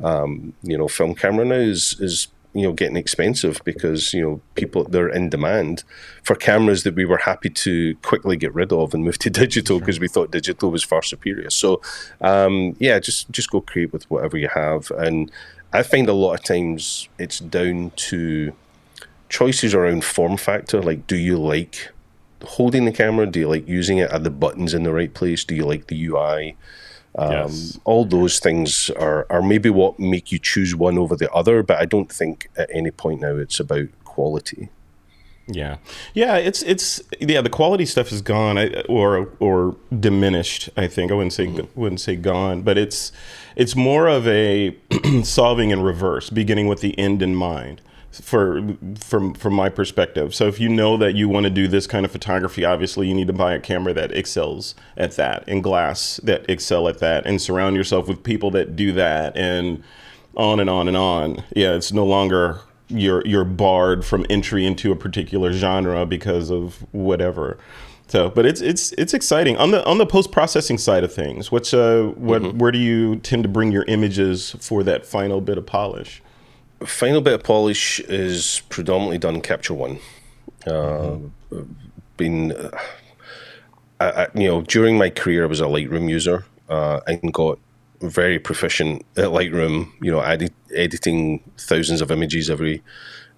[0.00, 4.40] um, you know, film camera now is is you know getting expensive because you know
[4.54, 5.84] people they're in demand
[6.22, 9.78] for cameras that we were happy to quickly get rid of and move to digital
[9.78, 10.02] because sure.
[10.02, 11.50] we thought digital was far superior.
[11.50, 11.80] So
[12.20, 15.30] um, yeah, just just go create with whatever you have, and
[15.72, 18.52] I find a lot of times it's down to
[19.28, 20.82] choices around form factor.
[20.82, 21.90] Like, do you like
[22.44, 23.26] holding the camera?
[23.26, 24.12] Do you like using it?
[24.12, 25.44] Are the buttons in the right place?
[25.44, 26.56] Do you like the UI?
[27.16, 27.78] Um, yes.
[27.84, 31.78] All those things are, are maybe what make you choose one over the other, but
[31.78, 34.70] I don't think at any point now it's about quality.
[35.48, 35.78] Yeah,
[36.14, 37.40] yeah, it's it's yeah.
[37.40, 40.70] The quality stuff is gone, or or diminished.
[40.76, 41.78] I think I wouldn't say mm-hmm.
[41.78, 43.10] wouldn't say gone, but it's
[43.56, 44.76] it's more of a
[45.24, 50.34] solving in reverse, beginning with the end in mind for from from my perspective.
[50.34, 53.14] So if you know that you want to do this kind of photography, obviously you
[53.14, 57.26] need to buy a camera that excels at that and glass that excel at that
[57.26, 59.82] and surround yourself with people that do that and
[60.36, 61.42] on and on and on.
[61.54, 66.84] Yeah, it's no longer you're you're barred from entry into a particular genre because of
[66.92, 67.58] whatever.
[68.08, 71.50] So, but it's it's it's exciting on the on the post processing side of things.
[71.50, 72.58] What's uh what mm-hmm.
[72.58, 76.22] where do you tend to bring your images for that final bit of polish?
[76.86, 79.98] Final bit of polish is predominantly done Capture One.
[80.66, 81.16] Uh,
[82.16, 82.70] been, uh,
[84.00, 87.58] I, I, you know, during my career, I was a Lightroom user uh, and got
[88.00, 89.90] very proficient at Lightroom.
[90.00, 92.82] You know, edit, editing thousands of images every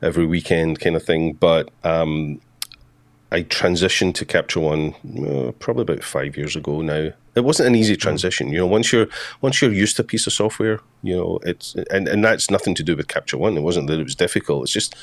[0.02, 1.32] every weekend, kind of thing.
[1.34, 2.40] But um,
[3.32, 4.94] I transitioned to Capture One
[5.26, 7.10] uh, probably about five years ago now.
[7.34, 8.66] It wasn't an easy transition, you know.
[8.66, 9.08] Once you're
[9.40, 12.74] once you're used to a piece of software, you know, it's and, and that's nothing
[12.76, 13.56] to do with Capture One.
[13.56, 14.64] It wasn't that it was difficult.
[14.64, 14.94] It's just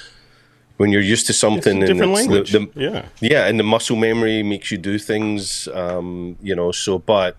[0.77, 2.51] when you're used to something, it's different language.
[2.51, 6.71] The, the, yeah, yeah, and the muscle memory makes you do things, um, you know.
[6.71, 7.37] So, but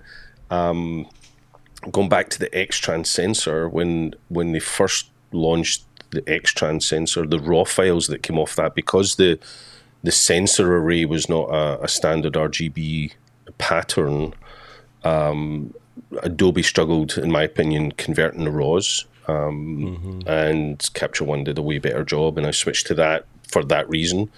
[0.50, 1.09] um,
[1.90, 7.40] going back to the X-Trans sensor, when when they first launched the X-Trans sensor, the
[7.40, 9.38] raw files that came off that, because the
[10.02, 13.12] the sensor array was not a, a standard RGB
[13.59, 14.35] pattern.
[15.05, 15.75] Um,
[16.23, 20.29] Adobe struggled, in my opinion, converting the RAWs, um, mm-hmm.
[20.29, 23.88] and Capture One did a way better job, and I switched to that for that
[23.88, 24.31] reason.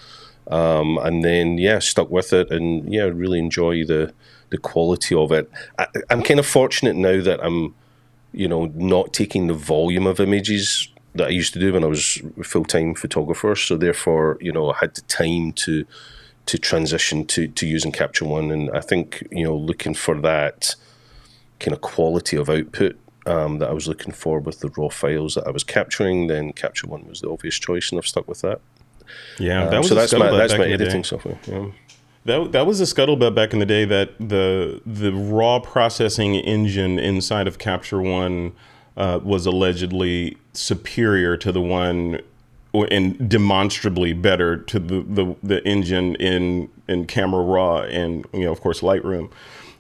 [0.49, 4.13] Um, and then, yeah, stuck with it, and yeah, really enjoy the
[4.51, 5.51] the quality of it.
[5.79, 7.75] I, I'm kind of fortunate now that I'm,
[8.33, 11.89] you know, not taking the volume of images that I used to do when I
[11.89, 13.57] was full time photographer.
[13.57, 15.87] So therefore, you know, I had the time to
[16.47, 20.75] to transition to to using Capture One, and I think you know, looking for that
[21.61, 25.35] kind of quality of output um, that I was looking for with the raw files
[25.35, 28.41] that I was capturing, then Capture One was the obvious choice, and I've stuck with
[28.43, 28.61] that.
[29.39, 31.39] Yeah, that um, so that's my that's my editing software.
[31.47, 31.71] Yeah.
[32.27, 36.99] That, that was a scuttlebutt back in the day that the the raw processing engine
[36.99, 38.53] inside of Capture One
[38.97, 42.21] uh, was allegedly superior to the one
[42.83, 48.53] and demonstrably better to the, the, the engine in in Camera Raw and you know
[48.53, 49.31] of course Lightroom.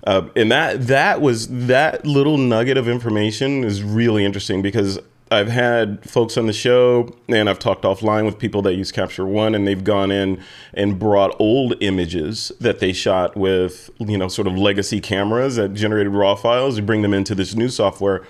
[0.06, 4.98] Uh, and that that was that little nugget of information is really interesting because
[5.30, 9.26] I've had folks on the show and I've talked offline with people that use Capture
[9.26, 10.40] One and they've gone in
[10.74, 15.74] and brought old images that they shot with you know sort of legacy cameras that
[15.74, 16.76] generated raw files.
[16.76, 18.24] You bring them into this new software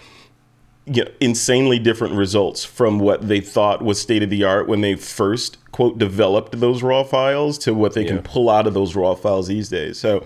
[0.86, 4.80] you know, insanely different results from what they thought was state of the art when
[4.82, 8.08] they first quote developed those raw files to what they yeah.
[8.08, 9.98] can pull out of those raw files these days.
[9.98, 10.24] So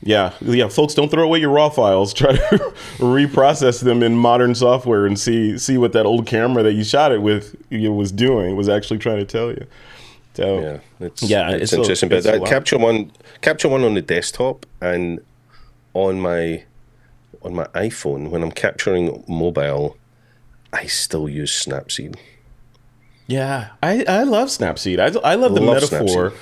[0.00, 2.14] yeah, yeah, folks, don't throw away your raw files.
[2.14, 6.72] Try to reprocess them in modern software and see see what that old camera that
[6.72, 9.66] you shot it with you know, was doing was actually trying to tell you.
[10.34, 12.12] So yeah, it's, yeah, it's, it's interesting.
[12.12, 15.20] A, but that capture one, capture one on the desktop and
[15.94, 16.62] on my
[17.42, 19.96] on my iPhone when I'm capturing mobile,
[20.72, 22.16] I still use Snapseed.
[23.26, 24.98] Yeah, I, I love Snapseed.
[24.98, 26.30] I, I love the love metaphor.
[26.30, 26.36] Snapseed.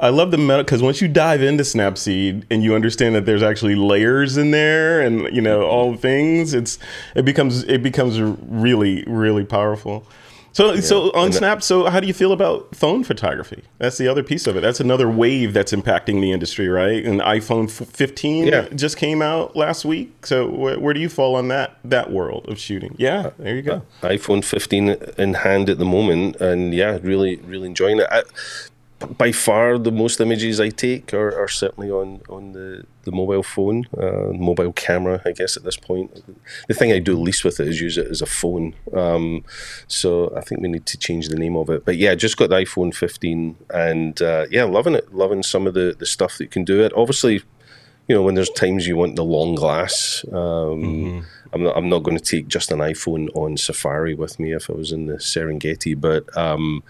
[0.00, 3.42] I love the meta because once you dive into Snapseed and you understand that there's
[3.42, 6.78] actually layers in there and you know all things, it's
[7.14, 10.06] it becomes it becomes really really powerful.
[10.52, 13.62] So, so on Snap, so how do you feel about phone photography?
[13.78, 14.60] That's the other piece of it.
[14.60, 17.04] That's another wave that's impacting the industry, right?
[17.04, 18.68] And iPhone 15 Yeah.
[18.74, 20.26] just came out last week.
[20.26, 22.94] So, where, where do you fall on that that world of shooting?
[22.98, 23.82] Yeah, uh, there you go.
[24.02, 28.06] Uh, iPhone 15 in hand at the moment, and yeah, really, really enjoying it.
[28.10, 28.22] I,
[29.16, 33.42] by far, the most images I take are, are certainly on on the, the mobile
[33.42, 35.22] phone, uh, mobile camera.
[35.24, 36.22] I guess at this point,
[36.68, 38.74] the thing I do least with it is use it as a phone.
[38.94, 39.44] Um,
[39.88, 41.84] so I think we need to change the name of it.
[41.84, 45.14] But yeah, just got the iPhone 15, and uh, yeah, loving it.
[45.14, 46.92] Loving some of the the stuff that you can do it.
[46.94, 47.42] Obviously,
[48.06, 51.76] you know, when there's times you want the long glass, um, I'm not.
[51.76, 54.92] I'm not going to take just an iPhone on Safari with me if I was
[54.92, 56.82] in the Serengeti, but um,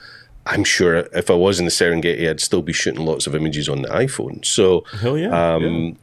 [0.46, 3.68] I'm sure if I was in the Serengeti, I'd still be shooting lots of images
[3.68, 4.44] on the iPhone.
[4.44, 5.54] So, Hell yeah.
[5.54, 5.96] um,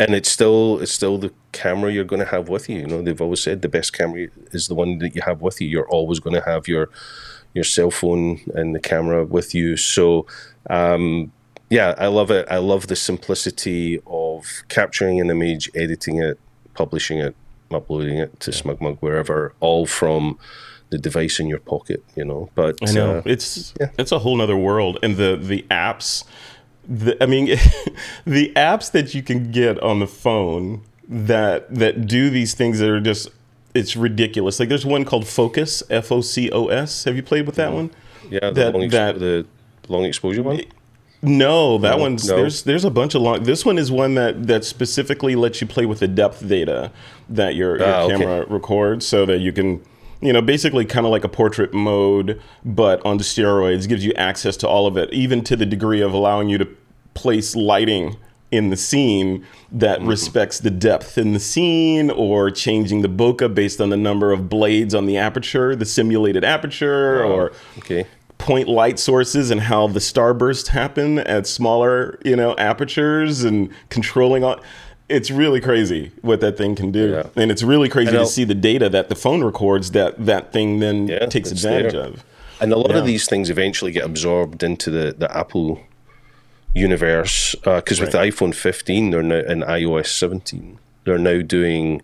[0.00, 2.80] and it's still it's still the camera you're going to have with you.
[2.80, 5.60] You know, they've always said the best camera is the one that you have with
[5.60, 5.68] you.
[5.68, 6.88] You're always going to have your
[7.52, 9.76] your cell phone and the camera with you.
[9.76, 10.26] So,
[10.70, 11.32] um,
[11.70, 12.46] yeah, I love it.
[12.50, 16.38] I love the simplicity of capturing an image, editing it,
[16.74, 17.36] publishing it,
[17.70, 20.38] uploading it to SmugMug wherever, all from
[20.94, 22.00] the device in your pocket.
[22.16, 23.90] You know, but I know uh, it's yeah.
[23.98, 26.24] it's a whole nother world, and the the apps.
[26.88, 27.46] The, I mean,
[28.36, 32.88] the apps that you can get on the phone that that do these things that
[32.90, 33.28] are just
[33.74, 34.60] it's ridiculous.
[34.60, 37.04] Like there's one called Focus, F O C O S.
[37.04, 37.90] Have you played with that one?
[38.30, 39.46] yeah, the, that- long, ex- that- the
[39.88, 40.60] long exposure one.
[41.26, 42.36] No, that No, one's no.
[42.36, 43.44] there's there's a bunch of long.
[43.44, 46.90] This one is one that that specifically lets you play with the depth data
[47.30, 48.18] that your, your Ah, okay.
[48.18, 49.80] camera records, so that you can,
[50.24, 54.12] you know, basically kind of like a portrait mode, but on the steroids, gives you
[54.14, 56.66] access to all of it, even to the degree of allowing you to
[57.12, 58.16] place lighting
[58.50, 60.08] in the scene that Mm-hmm.
[60.08, 64.48] respects the depth in the scene or changing the bokeh based on the number of
[64.48, 68.06] blades on the aperture, the simulated aperture, or Okay.
[68.38, 74.42] point light sources and how the starbursts happen at smaller, you know, apertures and controlling
[74.44, 74.60] all.
[75.14, 77.40] It's really crazy what that thing can do, Yeah.
[77.40, 80.80] and it's really crazy to see the data that the phone records that that thing
[80.80, 82.02] then Yeah, takes advantage there.
[82.02, 82.24] of.
[82.60, 82.98] And a lot Yeah.
[82.98, 85.80] of these things eventually get absorbed into the, the Apple
[86.74, 90.78] universe uh, because with the iPhone 15, they're now in iOS 17.
[91.04, 92.02] They're now doing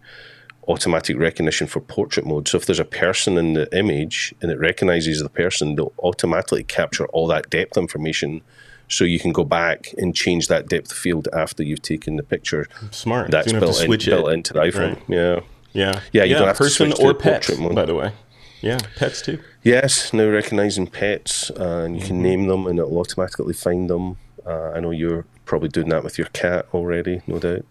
[0.68, 2.46] automatic recognition for portrait mode.
[2.46, 6.62] So if there's a person in the image and it recognizes the person, they'll automatically
[6.62, 8.42] capture all that depth information.
[8.90, 12.22] So you can go back and change that depth of field after you've taken the
[12.22, 12.66] picture.
[12.90, 13.30] Smart.
[13.30, 14.96] That's you don't have built, to in, built into the iPhone.
[14.96, 15.02] Right.
[15.08, 15.40] Yeah.
[15.72, 18.12] Yeah, Yeah, you don't have to person switch to or the pet, by the way.
[18.60, 19.38] Yeah, pets too.
[19.62, 22.06] Yes, now recognizing pets, uh, and you Mm-hmm.
[22.08, 24.16] can name them, and it'll automatically find them.
[24.44, 27.64] Uh, I know you're probably doing that with your cat already, no doubt.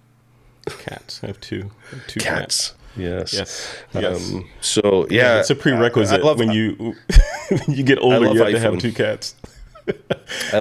[0.79, 1.19] Cats.
[1.23, 1.71] I have two.
[1.91, 3.75] I have two Cats, yes, Yes.
[3.93, 4.31] Yes.
[4.33, 6.95] Um, so yeah, it's a prerequisite I, I when you
[7.49, 8.27] when you get older.
[8.31, 9.35] You have to have two cats.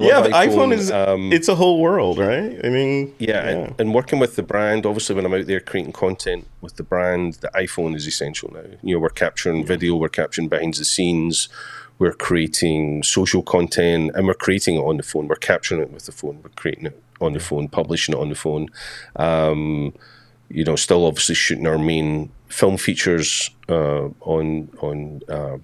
[0.01, 2.59] Yeah, the iPhone, is um, it's a whole world, right?
[2.65, 4.87] I mean, yeah, And, and working with the brand.
[4.87, 8.65] Obviously, when I'm out there creating content with the brand, the iPhone is essential now.
[8.83, 11.49] You know, we're capturing video, we're capturing behind the scenes.
[11.99, 15.27] We're creating social content and we're creating it on the phone.
[15.27, 16.41] We're capturing it with the phone.
[16.43, 18.69] We're creating it on the phone, publishing it on the phone.
[19.17, 19.95] Um,
[20.49, 25.59] you know, still obviously shooting our main film features uh, on on uh,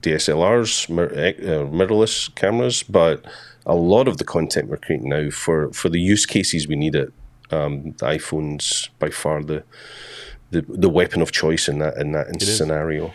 [0.00, 3.24] DSLRs, mir- uh, mirrorless cameras, but
[3.66, 6.94] a lot of the content we're creating now for for the use cases we need
[6.94, 7.12] it.
[7.50, 9.64] Um, the iPhone's by far the,
[10.50, 12.56] the the weapon of choice in that in that is.
[12.56, 13.12] scenario.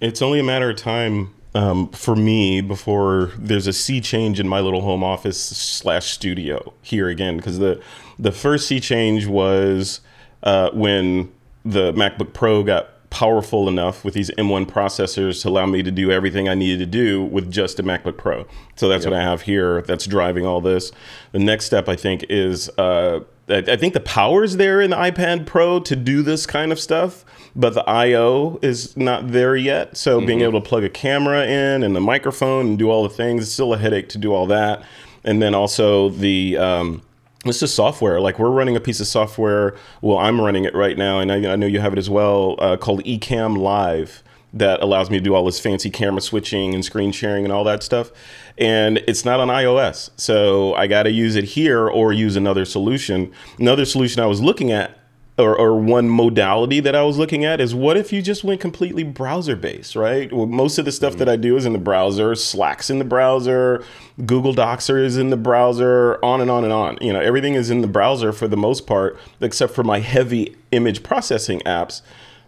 [0.00, 4.48] it's only a matter of time um, for me before there's a sea change in
[4.48, 7.80] my little home office slash studio here again because the
[8.18, 10.00] the first sea change was
[10.42, 11.32] uh, when
[11.64, 16.10] the MacBook Pro got powerful enough with these M1 processors to allow me to do
[16.10, 18.44] everything I needed to do with just a MacBook Pro.
[18.74, 19.82] So that's what I have here.
[19.82, 20.90] That's driving all this.
[21.30, 25.46] The next step I think is uh, I, think the power's there in the iPad
[25.46, 27.24] Pro to do this kind of stuff,
[27.54, 29.96] but the I/O is not there yet.
[29.96, 33.14] So being able to plug a camera in and the microphone and do all the
[33.14, 34.82] things, it's still a headache to do all that.
[35.22, 37.02] And then also the um,
[37.44, 38.20] it's just software.
[38.20, 39.76] Like we're running a piece of software.
[40.00, 42.56] Well, I'm running it right now, and I, I know you have it as well,
[42.58, 44.22] uh, called Ecamm Live
[44.54, 47.64] that allows me to do all this fancy camera switching and screen sharing and all
[47.64, 48.12] that stuff.
[48.56, 50.10] And it's not on iOS.
[50.16, 53.32] So I got to use it here or use another solution.
[53.58, 54.96] Another solution I was looking at,
[55.36, 58.60] or, or one modality that I was looking at, is what if you just went
[58.60, 60.32] completely browser based, right?
[60.32, 63.04] Well, most of the stuff that I do is in the browser, Slack's in the
[63.04, 63.84] browser,
[64.24, 66.98] Google Docs is in the browser, on and on and on.
[67.00, 70.56] You know, everything is in the browser for the most part, except for my heavy
[70.70, 72.02] image processing apps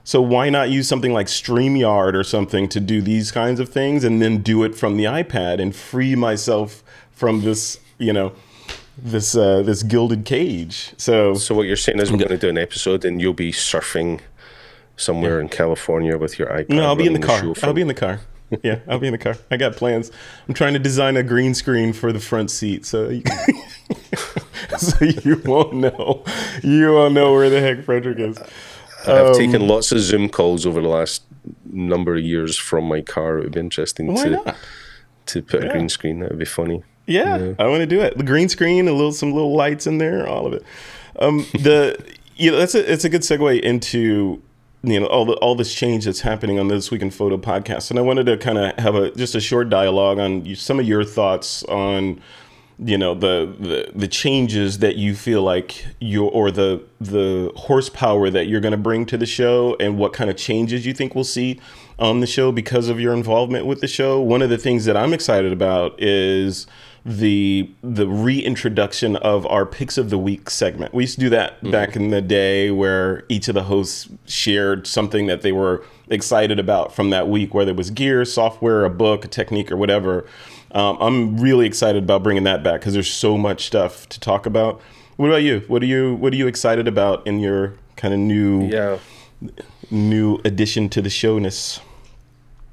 [0.06, 4.04] So why not use something like StreamYard or something to do these kinds of things
[4.04, 8.32] and then do it from the iPad and free myself from this, you know,
[8.98, 10.92] this uh, this gilded cage.
[10.96, 13.52] So So what you're saying is we're going to do an episode and you'll be
[13.52, 14.20] surfing
[14.96, 16.70] somewhere in California with your iPad.
[16.70, 17.68] no, I'll be in the running car.
[17.68, 18.20] I'll be in the car.
[18.62, 19.36] Yeah, I'll be in the car.
[19.50, 20.12] I got plans.
[20.46, 23.22] I'm trying to design a green screen for the front seat, so you,
[24.78, 26.22] so you won't know.
[26.62, 28.38] You won't know where the heck Frederick is.
[29.06, 31.24] I've Um, taken lots of Zoom calls over the last
[31.70, 33.38] number of years from my car.
[33.38, 34.56] It would be interesting to not?
[35.26, 35.72] to put a Yeah.
[35.72, 36.20] green screen.
[36.20, 36.84] That would be funny.
[37.06, 38.16] Yeah, I want to do it.
[38.16, 40.64] The green screen, a little, some little lights in there, all of it.
[41.18, 41.96] Um, the
[42.36, 44.42] you know that's a it's a good segue into
[44.82, 47.90] you know all the all this change that's happening on this week in photo podcast,
[47.90, 50.78] and I wanted to kind of have a just a short dialogue on you- some
[50.80, 52.20] of your thoughts on
[52.78, 58.28] you know the, the the changes that you feel like you or the the horsepower
[58.28, 61.14] that you're going to bring to the show and what kind of changes you think
[61.14, 61.58] we'll see
[61.98, 64.94] on the show because of your involvement with the show one of the things that
[64.94, 66.66] i'm excited about is
[67.08, 71.62] the the reintroduction of our picks of the week segment we used to do that
[71.70, 76.58] back in the day where each of the hosts shared something that they were excited
[76.58, 80.26] about from that week whether it was gear software a book a technique or whatever
[80.72, 84.44] um, I'm really excited about bringing that back because there's so much stuff to talk
[84.44, 84.80] about.
[85.16, 85.60] What about you?
[85.68, 88.98] What are you What are you excited about in your kind of new Yeah,
[89.90, 91.80] new addition to the showness?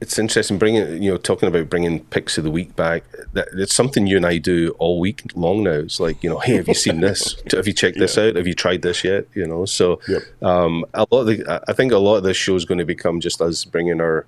[0.03, 3.03] It's interesting bringing you know talking about bringing picks of the week back.
[3.33, 5.71] That it's something you and I do all week long now.
[5.71, 7.35] It's like you know, hey, have you seen this?
[7.53, 8.35] Have you checked this out?
[8.35, 9.25] Have you tried this yet?
[9.33, 10.21] You know, so Yep.
[10.41, 12.85] um, a lot of the I think a lot of this show is going to
[12.85, 14.25] become just us bringing our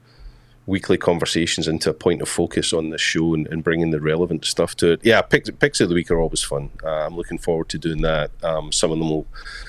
[0.67, 4.45] weekly conversations into a point of focus on this show and, and bringing the relevant
[4.45, 4.99] stuff to it.
[5.03, 6.71] Yeah, picks, picks of the week are always fun.
[6.83, 8.31] Uh, I'm looking forward to doing that.
[8.43, 9.27] Um, some of them will,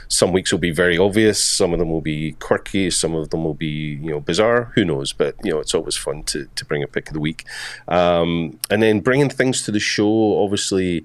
[0.09, 1.42] some weeks will be very obvious.
[1.42, 2.90] Some of them will be quirky.
[2.90, 4.72] Some of them will be, you know, bizarre.
[4.74, 5.12] Who knows?
[5.12, 7.44] But you know, it's always fun to to bring a pick of the week,
[7.88, 10.42] um, and then bringing things to the show.
[10.42, 11.04] Obviously,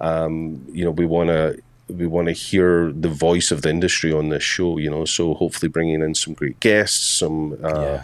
[0.00, 4.12] um, you know, we want to we want to hear the voice of the industry
[4.12, 4.78] on this show.
[4.78, 7.58] You know, so hopefully bringing in some great guests, some.
[7.62, 8.00] Uh,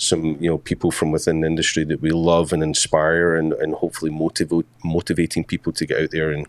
[0.00, 3.74] some you know people from within the industry that we love and inspire and, and
[3.74, 6.48] hopefully motivate motivating people to get out there and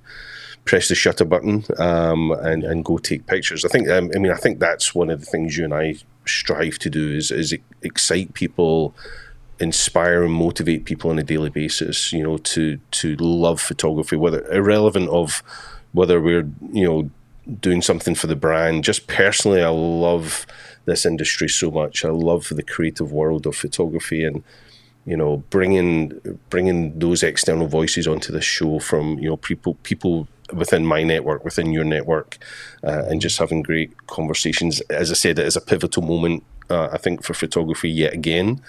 [0.63, 3.65] press the shutter button um, and and go take pictures.
[3.65, 5.95] I think um, I mean I think that's one of the things you and I
[6.25, 8.95] strive to do is is excite people
[9.59, 14.43] inspire and motivate people on a daily basis you know to to love photography whether
[14.51, 15.43] irrelevant of
[15.91, 17.09] whether we're you know
[17.59, 18.83] doing something for the brand.
[18.83, 20.45] Just personally I love
[20.85, 22.05] this industry so much.
[22.05, 24.43] I love the creative world of photography and
[25.05, 30.27] you know bringing bringing those external voices onto the show from you know people people
[30.53, 32.37] within my network within your network
[32.83, 34.81] uh, and just having great conversations.
[34.89, 38.61] As i said it is a pivotal moment uh, i think for photography yet again.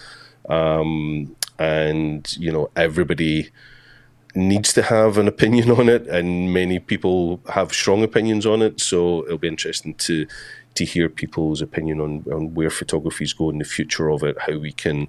[0.48, 3.50] Um, and you know everybody
[4.34, 8.80] needs to have an opinion on it and many people have strong opinions on it
[8.80, 10.26] so it'll be interesting to
[10.74, 14.36] to hear people's opinion on, on where photography is going in the future of it
[14.40, 15.06] how we can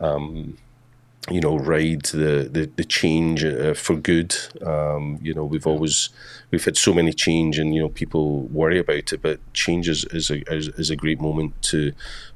[0.00, 0.56] um,
[1.30, 4.34] you know ride the the, the change uh, for good.
[4.64, 6.08] Um, you know we've always
[6.50, 10.04] we've had so many change and you know people worry about it but change is,
[10.06, 11.92] is a is, is a great moment to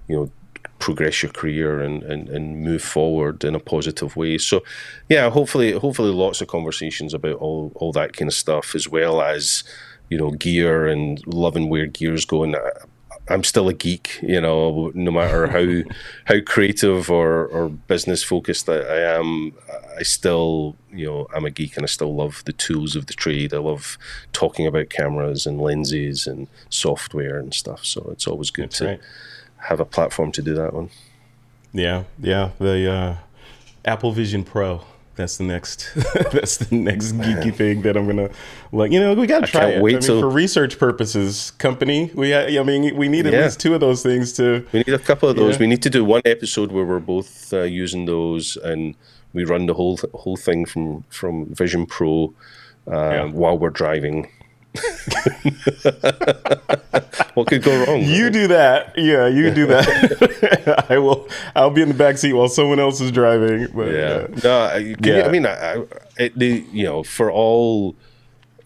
[0.07, 0.31] you know
[0.79, 4.39] progress your career and, and, and move forward in a positive way.
[4.39, 4.63] So
[5.09, 9.23] yeah, hopefully hopefully lots of conversations about all, all that kind of stuff as well
[9.23, 9.65] as,
[10.11, 12.55] you know, gear and loving where gear's going.
[12.55, 12.71] I,
[13.29, 15.91] I'm still a geek, you know, no matter how
[16.27, 19.53] how creative or, or business focused I, I am,
[19.99, 23.15] I still, you know, I'm a geek and I still love the tools of the
[23.15, 23.53] trade.
[23.53, 23.99] I love
[24.33, 27.85] talking about cameras and lenses and software and stuff.
[27.85, 29.01] So it's always good That's to right.
[29.59, 30.91] Have a platform to do that one.
[31.73, 32.51] Yeah, yeah.
[32.59, 33.17] The uh,
[33.85, 34.83] Apple Vision Pro.
[35.17, 35.91] That's the next.
[36.33, 38.29] that's the next geeky thing that I'm gonna
[38.71, 38.93] like.
[38.93, 39.83] You know, we gotta try it.
[39.83, 41.53] wait I mean, till- for research purposes.
[41.53, 42.35] Company, we.
[42.35, 43.45] I mean, we need at Yeah.
[43.45, 44.67] least two of those things to.
[44.73, 45.55] We need a couple of those.
[45.55, 45.61] Yeah.
[45.61, 48.95] We need to do one episode where we're both uh, using those, and
[49.33, 52.35] we run the whole whole thing from from Vision Pro
[52.87, 53.25] uh, Yeah.
[53.25, 54.31] while we're driving.
[57.35, 58.03] what could go wrong?
[58.03, 59.27] You do that, yeah.
[59.27, 60.87] You do that.
[60.89, 61.29] I will.
[61.55, 63.69] I'll be in the back seat while someone else is driving.
[63.75, 64.09] But, yeah.
[64.09, 65.85] uh, No, I, can you- I mean, I, I,
[66.19, 67.95] it, the, you know, for all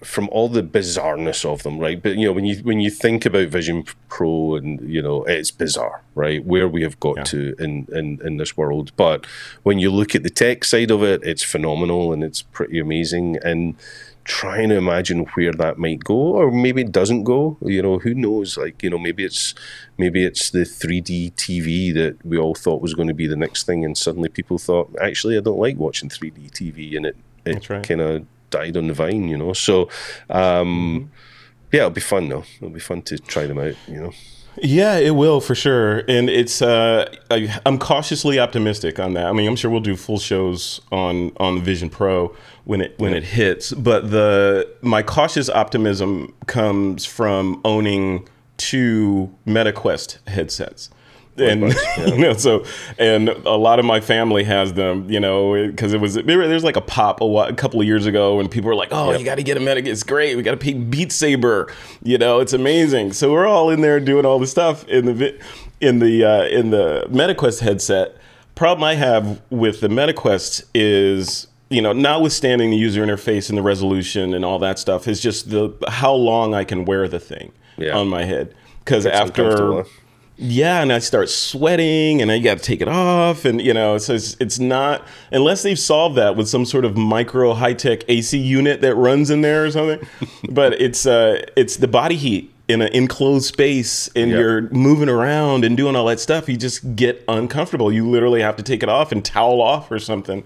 [0.02, 2.02] from all the bizarreness of them, right?
[2.02, 5.50] But you know, when you when you think about Vision Pro, and you know, it's
[5.50, 6.42] bizarre, right?
[6.42, 7.24] Where we have got Yeah.
[7.24, 8.92] to in, in in this world.
[8.96, 9.26] But
[9.62, 13.36] when you look at the tech side of it, it's phenomenal and it's pretty amazing.
[13.44, 13.74] And
[14.30, 17.58] trying to imagine where that might go, or maybe it doesn't go.
[17.62, 18.56] You know, who knows?
[18.56, 19.54] Like, you know, maybe it's
[19.98, 23.66] maybe it's the 3D TV that we all thought was going to be the next
[23.66, 27.68] thing, and suddenly people thought, actually, I don't like watching 3D TV, and it it
[27.68, 27.86] right.
[27.86, 29.26] kind of died on the vine.
[29.26, 29.88] You know, so
[30.30, 31.10] um,
[31.72, 32.44] yeah, it'll be fun though.
[32.58, 33.74] It'll be fun to try them out.
[33.88, 34.12] You know.
[34.56, 36.60] Yeah, it will for sure, and it's.
[36.60, 39.26] Uh, I, I'm cautiously optimistic on that.
[39.26, 42.34] I mean, I'm sure we'll do full shows on on the Vision Pro
[42.64, 49.72] when it when it hits, but the my cautious optimism comes from owning two Meta
[49.72, 50.90] Quest headsets.
[51.36, 51.62] And
[51.98, 52.64] you know, so
[52.98, 56.76] and a lot of my family has them, you know, because it was there's like
[56.76, 59.20] a pop a, while, a couple of years ago, and people were like, "Oh, Yep.
[59.20, 60.36] you got to get a Meta, it's great.
[60.36, 61.72] We got to pick Beat Saber,
[62.02, 65.40] you know, it's amazing." So we're all in there doing all the stuff in the
[65.80, 68.16] in the uh, in the Meta Quest headset.
[68.54, 73.56] Problem I have with the Meta Quest is, you know, notwithstanding the user interface and
[73.56, 77.20] the resolution and all that stuff, is just the how long I can wear the
[77.20, 77.96] thing Yeah.
[77.96, 78.52] on my head.
[78.84, 79.84] Because after.
[80.42, 83.98] Yeah, and I start sweating, and I got to take it off, and you know,
[83.98, 88.00] so it's it's not unless they've solved that with some sort of micro high tech
[88.08, 90.00] AC unit that runs in there or something.
[90.50, 94.38] but it's uh, it's the body heat in an enclosed space, and Yeah.
[94.38, 96.48] you're moving around and doing all that stuff.
[96.48, 97.92] You just get uncomfortable.
[97.92, 100.44] You literally have to take it off and towel off or something.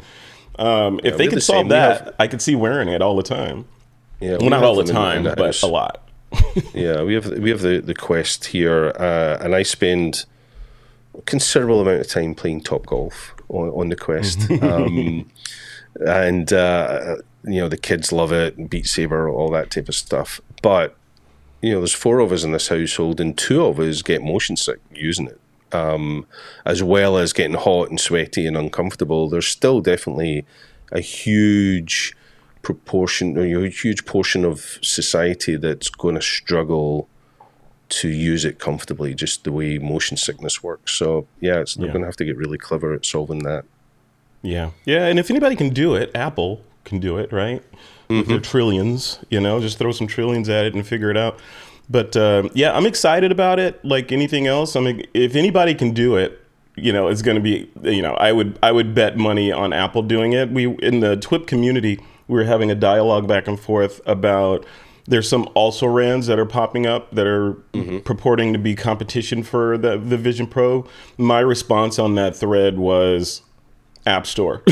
[0.58, 1.68] Um, if they could the solve.
[1.68, 3.66] That, have- I could see wearing it all the time.
[4.20, 6.03] Yeah, Well, we not all the them in- in time, but a lot.
[6.74, 10.24] Yeah, we have we have the the Quest here, uh, and I spend
[11.16, 15.30] a considerable amount of time playing Top Golf on, on the Quest, um,
[16.06, 20.40] and uh, you know the kids love it, Beat Saber, all that type of stuff.
[20.62, 20.96] But
[21.62, 24.56] you know, there's four of us in this household, and two of us get motion
[24.56, 25.40] sick using it.
[25.72, 26.26] Um,
[26.64, 30.44] as well as getting hot and sweaty and uncomfortable, there's still definitely
[30.92, 32.14] a huge
[32.64, 37.08] proportion, or, you know, a huge portion of society that's going to struggle
[37.90, 40.92] to use it comfortably, just the way motion sickness works.
[40.92, 41.92] So yeah, it's, they're Yeah.
[41.92, 43.64] going to have to get really clever at solving that.
[44.42, 44.70] Yeah.
[44.84, 45.06] Yeah.
[45.06, 47.62] And if anybody can do it, Apple can do it, right?
[48.08, 51.38] With their trillions, you know, just throw some trillions at it and figure it out.
[51.88, 53.82] But uh, yeah, I'm excited about it.
[53.84, 56.40] Like anything else, I mean, if anybody can do it,
[56.76, 59.72] you know, it's going to be, you know, I would, I would bet money on
[59.72, 60.50] Apple doing it.
[60.50, 61.98] We in the TWIP community,
[62.28, 64.64] we were having a dialogue back and forth about
[65.06, 67.98] there's some also rans that are popping up that are mm-hmm.
[67.98, 70.86] purporting to be competition for the the Vision Pro.
[71.18, 73.42] My response on that thread was
[74.06, 74.62] App Store.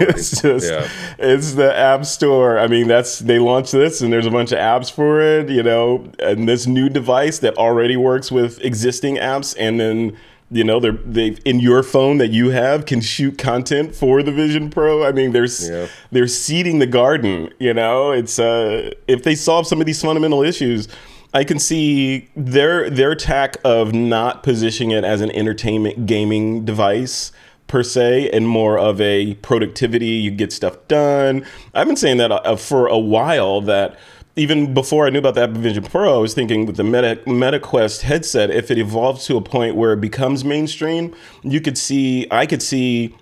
[0.00, 0.88] it's just Yeah.
[1.18, 2.58] it's the App Store.
[2.58, 5.62] I mean, that's they launched this and there's a bunch of apps for it, you
[5.62, 10.16] know, and this new device that already works with existing apps and then
[10.54, 14.32] you know, they're they in your phone that you have can shoot content for the
[14.32, 15.04] Vision Pro.
[15.04, 15.86] I mean, there's Yeah.
[16.12, 18.12] they're seeding the garden, you know.
[18.12, 20.88] It's uh if they solve some of these fundamental issues,
[21.34, 27.32] I can see their their tack of not positioning it as an entertainment gaming device
[27.66, 31.42] per se and more of a productivity you get stuff done
[31.72, 33.98] i've been saying that uh, for a while that
[34.36, 37.20] even before i knew about the apple vision pro i was thinking with the meta
[37.26, 42.26] metaquest headset if it evolves to a point where it becomes mainstream you could see
[42.30, 43.14] i could see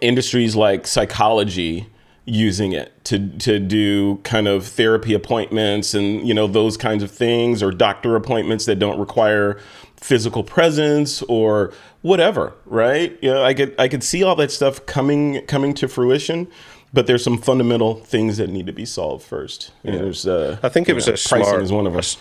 [0.00, 1.86] industries like psychology
[2.24, 7.10] using it to to do kind of therapy appointments and you know those kinds of
[7.10, 9.58] things or doctor appointments that don't require
[9.96, 13.18] physical presence or whatever right?
[13.22, 16.46] You know i could i could see all that stuff coming coming to fruition
[16.92, 20.68] but there's some fundamental things that need to be solved first and there's uh I
[20.68, 21.62] think it was know, a pricing smart.
[21.62, 22.16] is one of a them s-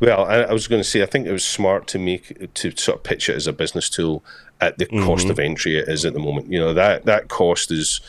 [0.00, 2.70] Well, I, I was going to say I think it was smart to make to
[2.76, 4.22] sort of pitch it as a business tool
[4.60, 5.30] at the cost Mm-hmm.
[5.30, 6.52] of entry it is at the moment.
[6.52, 8.00] You know that that cost is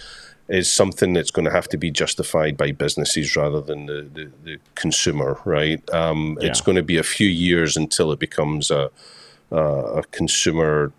[0.49, 4.25] is something that's going to have to be justified by businesses rather than the the,
[4.43, 5.81] the consumer, right?
[5.93, 8.89] Um, It's going to be a few years until it becomes a
[9.51, 9.63] a,
[9.99, 10.91] a consumer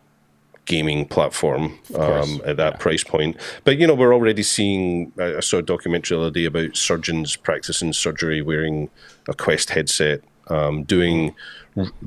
[0.66, 3.36] gaming platform um, at that price point.
[3.64, 5.12] But you know, we're already seeing.
[5.18, 8.90] I I saw a documentary the other day about surgeons practicing surgery wearing
[9.28, 11.34] a Quest headset, um, doing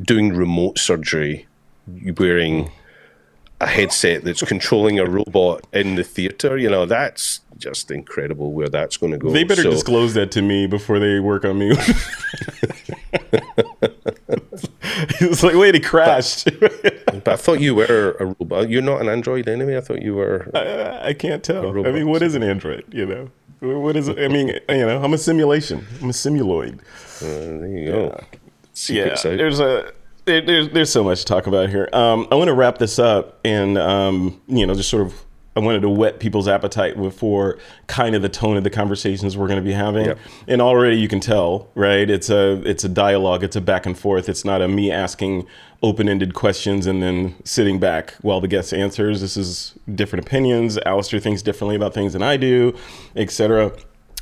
[0.02, 1.48] doing remote surgery
[2.18, 2.72] wearing
[3.62, 6.58] a headset that's controlling a robot in the theater.
[6.58, 9.32] You know, that's just incredible where that's going to go.
[9.32, 11.72] they better So- disclose that to me before they work on me
[15.22, 18.70] it's like wait it crashed But I thought you were a robot.
[18.70, 19.78] You're not an android anyway.
[19.78, 20.50] I thought you were.
[20.54, 21.70] I can't tell.
[21.86, 22.86] I mean, what is an android?
[22.94, 24.10] You know, what is?
[24.10, 25.86] I mean, you know, I'm a simulation.
[26.02, 26.80] I'm a simuloid.
[27.22, 28.08] Uh, there you go.
[28.08, 29.94] Yeah, Secrets there's a
[30.26, 31.90] there, there's there's so much to talk about here.
[31.94, 35.62] Um, I want to wrap this up and um, you know just sort of I
[35.62, 39.60] wanted to whet people's appetite for kind of the tone of the conversations we're going
[39.60, 40.06] to be having.
[40.06, 40.20] Yep.
[40.48, 42.10] And already you can tell, right?
[42.10, 43.44] It's a it's a dialogue.
[43.44, 44.28] It's a back and forth.
[44.28, 45.48] It's not a me asking
[45.82, 49.22] open ended questions and then sitting back while the guest answers.
[49.22, 50.78] This is different opinions.
[50.86, 52.78] Alastair thinks differently about things than I do,
[53.16, 53.72] etc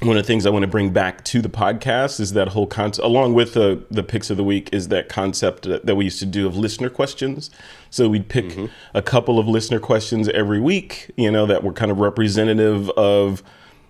[0.01, 2.67] one of the things I want to bring back to the podcast is that whole
[2.67, 6.05] concept, along with the the picks of the week, is that concept that, that we
[6.05, 7.49] used to do of listener questions.
[7.89, 8.65] So we'd pick mm-hmm.
[8.93, 13.43] a couple of listener questions every week, you know, that were kind of representative of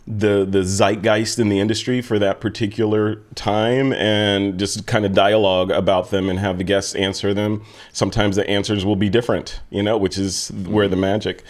[0.05, 5.71] the the zeitgeist in the industry for that particular time, and just kind of dialogue
[5.71, 7.63] about them and have the guests answer them.
[7.91, 11.43] Sometimes the answers will be different, you know, which is where the magic,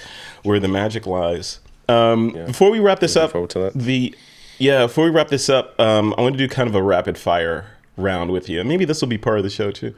[0.43, 1.59] where the magic lies.
[1.89, 2.45] Um, yeah.
[2.45, 3.33] Before we wrap this up,
[3.75, 4.15] the
[4.63, 7.17] yeah, before we wrap this up, um, I want to do kind of a rapid
[7.17, 7.65] fire
[7.97, 8.63] round with you.
[8.63, 9.93] Maybe this will be part of the show too.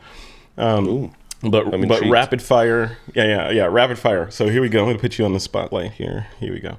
[0.57, 1.13] Um, Ooh,
[1.43, 4.31] but but rapid fire, yeah, yeah, yeah, rapid fire.
[4.31, 4.79] So here we go.
[4.79, 6.27] I'm going to put you on the spotlight here.
[6.39, 6.77] Here we go.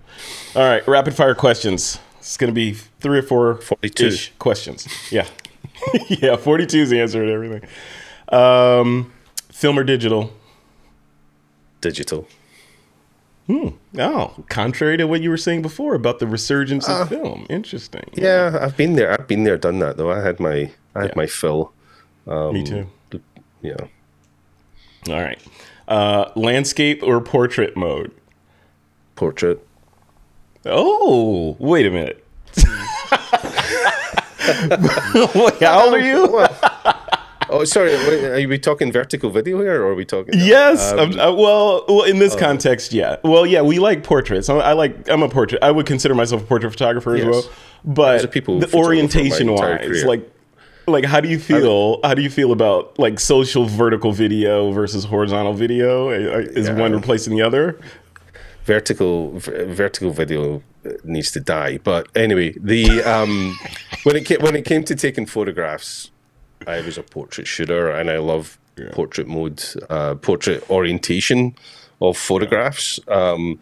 [0.57, 2.01] All right, rapid fire questions.
[2.19, 4.89] It's going to be three or four 42 questions.
[5.13, 5.29] Yeah,
[6.09, 7.63] yeah, 42 is the answer to everything.
[8.31, 9.13] Um,
[9.53, 10.33] film or digital?
[11.81, 12.27] Digital.
[13.47, 13.69] Hmm.
[13.97, 17.47] Oh, contrary to what you were saying before about the resurgence of uh, film.
[17.49, 18.05] Interesting.
[18.13, 19.13] Yeah, I've been there.
[19.13, 20.11] I've been there, done that though.
[20.11, 21.15] I had my I had yeah.
[21.17, 21.73] my fill.
[22.27, 22.89] Um, Me too.
[23.63, 23.77] Yeah.
[25.09, 25.41] All right.
[25.87, 28.13] Uh, landscape or portrait mode?
[29.15, 29.65] Portrait.
[30.65, 32.25] Oh, wait a minute.
[35.35, 36.47] Wait, how old are you?
[37.57, 37.95] Oh, sorry.
[37.95, 40.35] Are we talking vertical video here, or are we talking?
[40.37, 40.93] Yes.
[40.93, 43.17] Um, uh, well, well, in this uh, context, yeah.
[43.25, 44.49] Well, yeah, we like portraits.
[44.49, 45.09] I, I, like.
[45.09, 45.63] I'm a portrait.
[45.63, 47.27] I would consider myself a portrait photographer yes.
[47.27, 47.53] as well.
[47.85, 50.31] But people the orientation wise, like,
[50.87, 52.01] like how do you feel?
[52.05, 56.11] how do you feel about like social vertical video versus horizontal video?
[56.11, 56.75] Is yeah.
[56.75, 57.81] one replacing the other?
[58.65, 60.63] Vertical vertical video
[61.05, 61.79] needs to die.
[61.79, 63.57] But anyway, the um,
[64.03, 66.11] when it came, when it came to taking photographs
[66.67, 68.91] I was a portrait shooter, and I love yeah.
[68.93, 71.55] portrait mode, uh, portrait orientation
[72.01, 73.01] of photographs.
[73.09, 73.59] Um,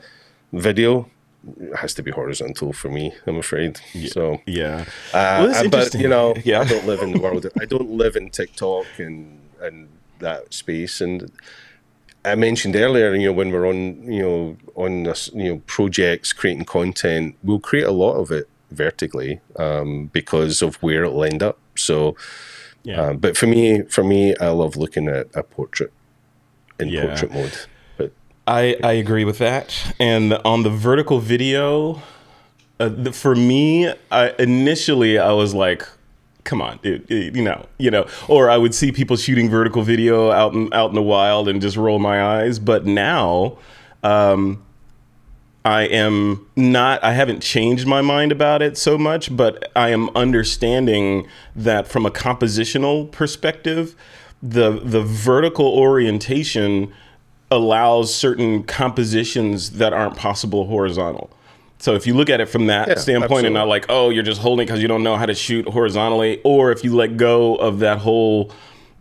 [0.53, 1.09] video
[1.76, 3.12] has to be horizontal for me.
[3.26, 3.80] I'm afraid.
[3.92, 4.09] Yeah.
[4.09, 6.61] So yeah, uh, well, but you know, yeah.
[6.61, 7.47] I don't live in the world.
[7.61, 9.88] I don't live in TikTok and and
[10.20, 11.01] that space.
[11.01, 11.30] And
[12.24, 16.32] I mentioned earlier, you know, when we're on, you know, on this, you know, projects
[16.32, 21.42] creating content, we'll create a lot of it vertically um, because of where it'll end
[21.42, 21.59] up.
[21.76, 22.16] So
[22.85, 23.01] yeah.
[23.01, 25.93] Um, but for me, for me, I love looking at a portrait
[26.78, 27.07] in yeah.
[27.07, 27.59] portrait mode.
[27.97, 28.12] But
[28.47, 29.95] I I agree with that.
[29.99, 32.03] And on the vertical video,
[32.78, 35.87] uh, the, for me, I, initially I was like,
[36.45, 40.30] come on, dude, you know, you know, or I would see people shooting vertical video
[40.30, 42.59] out in out in the wild and just roll my eyes.
[42.59, 43.59] But now,
[44.03, 44.64] um,
[45.65, 50.11] I am not, I haven't changed my mind about it so much, but I am
[50.11, 53.97] understanding that from a compositional perspective,
[54.43, 56.93] the, the vertical orientation
[57.51, 61.31] allows certain compositions that aren't possible horizontal.
[61.79, 63.47] So if you look at it from that yeah, standpoint absolutely.
[63.47, 66.41] and not like, oh, you're just holding because you don't know how to shoot horizontally,
[66.45, 68.53] or if you let go of that whole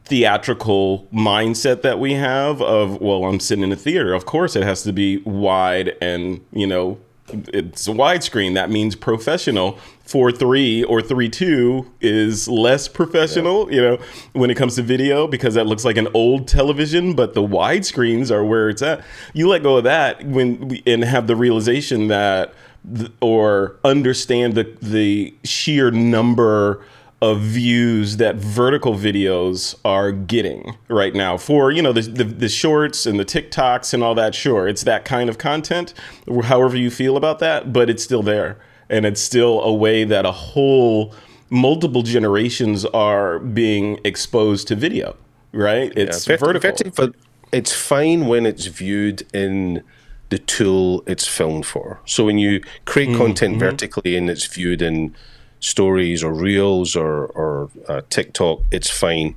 [0.05, 4.13] theatrical mindset that we have of well i'm sitting in a theater.
[4.13, 6.99] Of course it has to be wide and you know
[7.29, 8.53] it's a widescreen.
[8.55, 9.79] That means professional.
[10.05, 13.75] 4-3 or 3-2 is less professional yeah.
[13.75, 13.97] you know
[14.33, 18.29] when it comes to video because that looks like an old television but the widescreens
[18.29, 19.03] are where it's at.
[19.33, 22.53] You let go of that when we, and have the realization that
[23.21, 26.85] or understand the the sheer number
[27.24, 32.49] of views that vertical videos are getting right now for you know the, the, the
[32.49, 34.36] shorts and the TikToks and all that.
[34.36, 35.93] Sure, it's that kind of content.
[36.43, 38.57] However you feel about that, but it's still there,
[38.89, 41.15] and it's still a way that a whole
[41.49, 45.15] multiple generations are being exposed to video.
[45.53, 45.93] Right?
[45.95, 47.13] It's yeah, vertical.
[47.53, 49.82] It's fine when it's viewed in
[50.30, 52.01] the tool it's filmed for.
[52.05, 53.17] So when you create mm-hmm.
[53.19, 55.15] content vertically and it's viewed in
[55.64, 59.36] stories or reels or, or uh, TikTok, it's fine.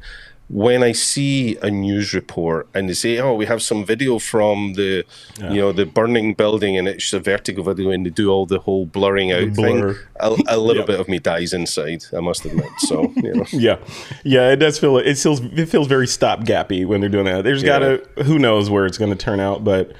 [0.48, 4.74] When I see a news report and they say, "Oh, we have some video from
[4.74, 5.04] the,
[5.40, 5.50] yeah.
[5.50, 8.60] you know, the burning building," and it's a vertical video, and they do all the
[8.60, 12.04] whole blurring out thing, a, a little bit of me dies inside.
[12.16, 12.70] I must admit.
[12.78, 13.44] So, you know.
[13.50, 13.78] yeah,
[14.22, 17.42] yeah, it does feel it feels it feels very stopgappy when they're doing that.
[17.42, 17.80] There's yeah.
[17.80, 19.94] gotta who knows where it's going to turn out, but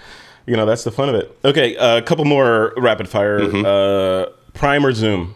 [0.47, 1.37] you know that's the fun of it.
[1.45, 3.41] Okay, uh, a couple more rapid fire.
[3.41, 3.67] Mm-hmm.
[3.67, 5.35] Uh, Prime or Zoom?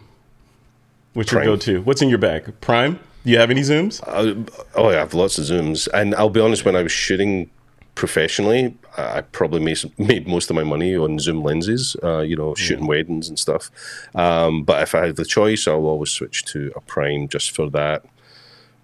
[1.13, 1.81] What's your go-to?
[1.81, 2.53] What's in your bag?
[2.61, 2.99] Prime?
[3.23, 4.01] Do you have any zooms?
[4.07, 5.87] Uh, oh, yeah, I have lots of zooms.
[5.93, 7.49] And I'll be honest, when I was shooting
[7.95, 9.59] professionally, I probably
[9.97, 13.69] made, most of my money on zoom lenses, uh, you know, shooting weddings and stuff.
[14.15, 17.69] Um, but if I had the choice, I'll always switch to a prime just for
[17.71, 18.05] that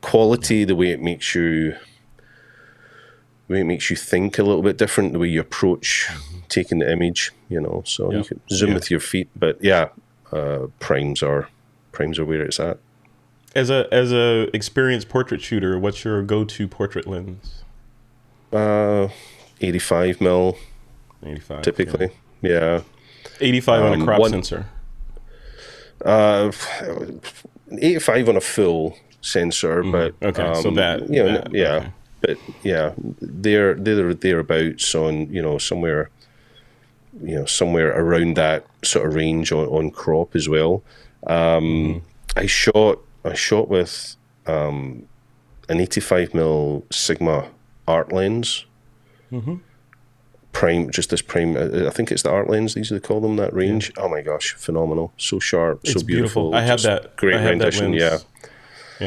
[0.01, 1.71] quality, the way it makes you,
[3.47, 6.09] the way it makes you think a little bit different, the way you approach
[6.49, 7.81] taking the image, you know.
[7.85, 8.17] So Yeah.
[8.19, 8.75] you can zoom Yeah.
[8.75, 9.89] with your feet, but yeah,
[10.31, 11.47] uh, primes are
[11.97, 12.77] primes are where it's at.
[13.55, 17.63] As a as a experienced portrait shooter, what's your go to portrait lens?
[18.53, 19.07] Uh,
[19.59, 20.57] 85 mil
[21.25, 21.63] Eighty five.
[21.63, 22.11] typically.
[22.41, 22.81] Yeah.
[23.41, 24.67] Eighty five on a Um, crop one- sensor.
[26.05, 26.51] Uh,
[27.81, 30.25] 85 on a full sensor, but Mm-hmm.
[30.39, 31.91] Okay, so um, that- you know, that, yeah, okay.
[32.21, 36.09] but yeah, they're they're thereabouts on you know somewhere,
[37.23, 40.83] you know somewhere around that sort of range on, on crop as well.
[41.25, 42.39] Um, Mm-hmm.
[42.39, 44.15] I shot I shot with
[44.45, 45.07] um,
[45.69, 47.49] an 85 mm Sigma
[47.87, 48.65] art lens.
[49.31, 49.55] Mm-hmm.
[50.53, 51.55] Prime, just this prime.
[51.55, 52.73] uh, I think it's the art lens.
[52.73, 53.91] These they call them that range.
[53.97, 55.13] Oh my gosh, phenomenal!
[55.17, 56.51] So sharp, It's so beautiful.
[56.51, 56.55] beautiful.
[56.55, 57.15] I have that.
[57.17, 57.91] Great have rendition.
[57.91, 58.01] lens.
[58.01, 58.17] Yeah.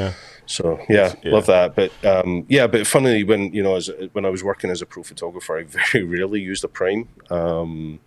[0.00, 0.12] Yeah.
[0.46, 1.32] So yeah, yeah.
[1.32, 1.74] love that.
[1.74, 4.86] But um, yeah, but funnily, when you know, as when I was working as a
[4.86, 7.08] pro photographer, I very rarely used a prime.
[7.30, 8.00] Um,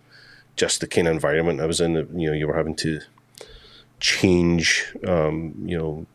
[0.56, 3.00] just the kind of environment I was in, you know, you were having to
[4.04, 6.06] change, um, you know,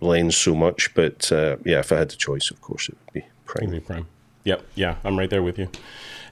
[0.00, 0.92] lens so much.
[0.94, 3.80] But uh, yeah, if I had the choice, of course, it would be prime.
[3.82, 4.06] Prime.
[4.44, 4.62] Yep.
[4.74, 5.68] Yeah, I'm right there with you.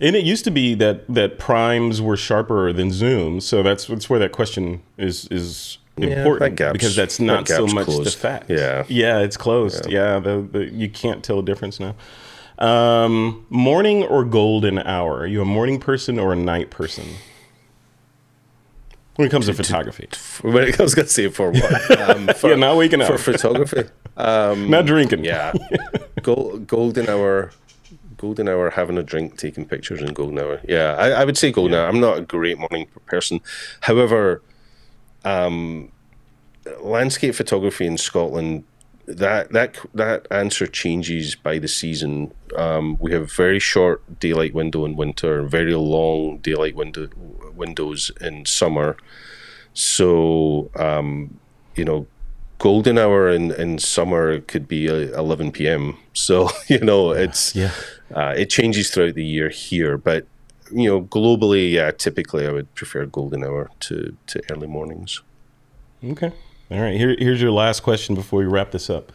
[0.01, 4.11] And it used to be that that primes were sharper than zooms, so that's that's
[4.11, 8.11] where that question is is important that because that's that not so gap's much the
[8.11, 8.51] fact.
[8.51, 8.85] Yeah.
[8.89, 9.89] Yeah, it's closed.
[9.91, 11.95] Yeah, the, the you can't tell a difference now.
[12.59, 15.19] Um, morning or golden hour?
[15.19, 17.05] Are you a morning person or a night person?
[19.19, 20.07] When it comes to photography,
[20.43, 21.99] When it, going to say for what?
[22.09, 23.21] Um, for, Yeah, not waking for up.
[23.21, 23.83] photography.
[24.71, 25.25] not drinking.
[25.25, 25.53] Yeah,
[26.23, 27.51] Gol- golden hour,
[28.17, 30.61] golden hour, having a drink, taking pictures in golden hour.
[30.69, 31.89] Yeah, I, I would say golden hour.
[31.89, 33.41] I'm not a great morning person.
[33.81, 34.41] However,
[35.25, 35.91] um,
[36.81, 38.63] landscape photography in Scotland.
[39.09, 42.33] That that that answer changes by the season.
[42.57, 47.09] Um, we have very short daylight window in winter, very long daylight window
[47.57, 48.97] windows in summer.
[49.73, 51.39] So um,
[51.75, 52.07] you know,
[52.59, 55.97] golden hour in, in summer could be uh, 11 p.m.
[56.13, 57.71] So, you know, it's, Yeah.
[58.15, 60.27] uh, it changes throughout the year here, but,
[60.73, 65.23] you know, globally, yeah, typically I would prefer golden hour to, to early mornings.
[66.05, 66.33] Okay.
[66.71, 66.95] All right.
[66.97, 69.13] Here, here's your last question before we wrap this up.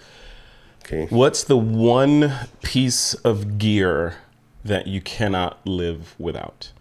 [0.86, 1.06] Okay.
[1.10, 2.34] What's the one
[2.64, 4.16] piece of gear
[4.66, 6.72] that you cannot live without?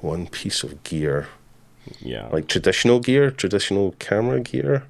[0.00, 1.28] One piece of gear,
[2.00, 4.84] Yeah, like traditional gear, traditional camera gear.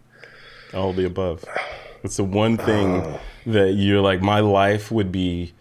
[0.72, 1.44] all the above.
[2.02, 3.18] It's the one thing Uh.
[3.46, 5.52] that you're like, my life would be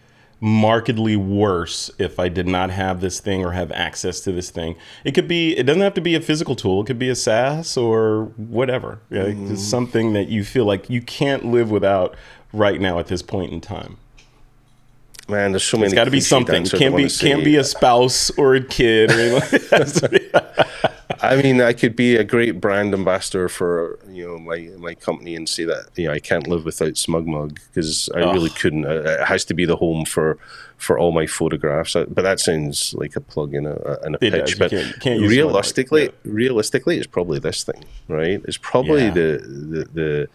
[0.44, 4.74] markedly worse if I did not have this thing or have access to this thing.
[5.04, 6.82] It could be, it doesn't have to be a physical tool.
[6.82, 8.98] It could be a SaaS or whatever.
[9.08, 9.46] Yeah, Mm-hmm.
[9.46, 12.16] Just something that you feel like you can't live without
[12.52, 13.98] right now at this point in time.
[15.28, 15.86] Man, there's so many.
[15.86, 16.64] It's got to be something.
[16.64, 20.30] Can't be can't be a spouse or a kid or anything.
[21.22, 25.36] I mean, I could be a great brand ambassador for you know my my company
[25.36, 28.84] and say that you know I can't live without SmugMug because I really couldn't.
[28.86, 30.36] Uh, It has to be the home for
[30.78, 31.94] for all my photographs.
[31.94, 34.50] Uh, But that sounds like a plug in a, in a It pitch.
[34.50, 34.58] does.
[34.58, 36.10] But can't- can't realistically, Yeah.
[36.24, 38.40] realistically, it's probably this thing, right?
[38.48, 39.14] It's probably Yeah.
[39.14, 39.28] the,
[39.72, 40.28] the the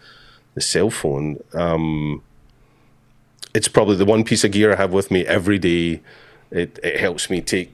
[0.54, 1.36] the cell phone.
[1.52, 2.22] Um,
[3.54, 6.00] it's probably the one piece of gear I have with me every day.
[6.50, 7.68] It it helps me take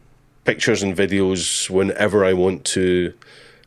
[0.44, 3.12] pictures and videos whenever I want to.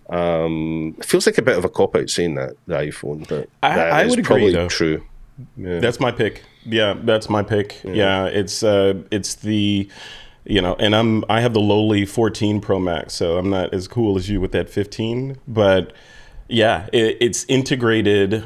[0.09, 3.49] Um, it feels like a bit of a cop out saying that the iPhone, but
[3.61, 4.67] I- that I is would agree, though.
[4.69, 5.03] true.
[5.57, 5.79] Yeah.
[5.79, 6.43] That's my pick.
[6.65, 7.79] Yeah, that's my pick.
[7.83, 9.87] Yeah, it's uh, it's the,
[10.45, 13.87] you know, and I'm I have the lowly 14 Pro Max, so I'm not as
[13.87, 15.37] cool as you with that 15.
[15.47, 15.93] But
[16.47, 18.45] yeah, it, it's integrated.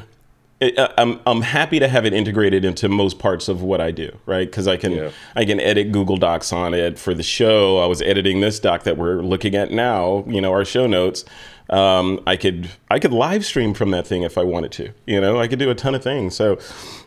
[0.62, 4.16] Uh, I'm I'm happy to have it integrated into most parts of what I do,
[4.26, 4.48] right?
[4.48, 5.10] Because I can Yeah.
[5.34, 7.78] I can edit Google Docs on it for the show.
[7.78, 10.24] I was editing this doc that we're looking at now.
[10.28, 11.24] You know, our show notes.
[11.70, 14.90] Um, I could I could live stream from that thing if I wanted to.
[15.06, 16.34] You know, I could do a ton of things.
[16.36, 16.58] So,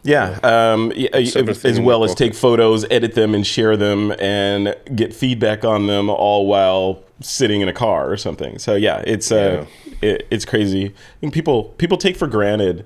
[0.03, 5.13] yeah, um, yeah, as well as take photos, edit them, and share them, and get
[5.13, 8.57] feedback on them, all while sitting in a car or something.
[8.57, 9.65] So yeah, it's uh,
[10.01, 10.87] it, it's crazy.
[10.87, 12.85] I think people people take for granted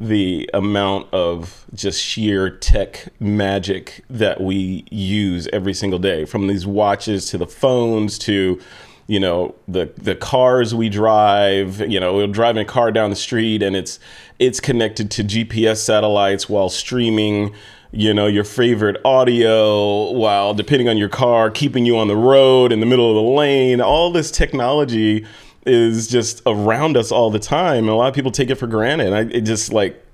[0.00, 6.66] the amount of just sheer tech magic that we use every single day from these
[6.66, 8.60] watches to the phones to
[9.08, 13.16] you know the the cars we drive you know we're driving a car down the
[13.16, 13.98] street and it's
[14.38, 17.52] it's connected to GPS satellites while streaming
[17.90, 22.70] you know, your favorite audio while depending on your car, keeping you on the road
[22.70, 23.80] in the middle of the lane.
[23.80, 25.26] All this technology
[25.68, 27.84] is just around us all the time.
[27.84, 29.12] And a lot of people take it for granted.
[29.12, 30.04] I, it just like,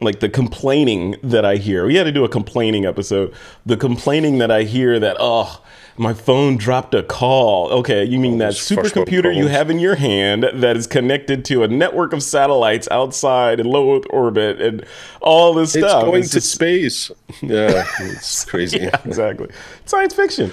[0.00, 1.86] like the complaining that I hear.
[1.86, 3.34] We had to do a complaining episode.
[3.66, 5.62] The complaining that I hear that, oh,
[6.00, 7.68] my phone dropped a call.
[7.70, 11.68] Okay, you mean that supercomputer you have in your hand that is connected to a
[11.68, 14.86] network of satellites outside in low Earth orbit and
[15.20, 16.04] all this it's stuff.
[16.04, 16.52] Going it's to just...
[16.52, 17.10] space.
[17.42, 18.78] Yeah, it's crazy.
[18.78, 19.50] yeah, exactly.
[19.84, 20.50] Science fiction.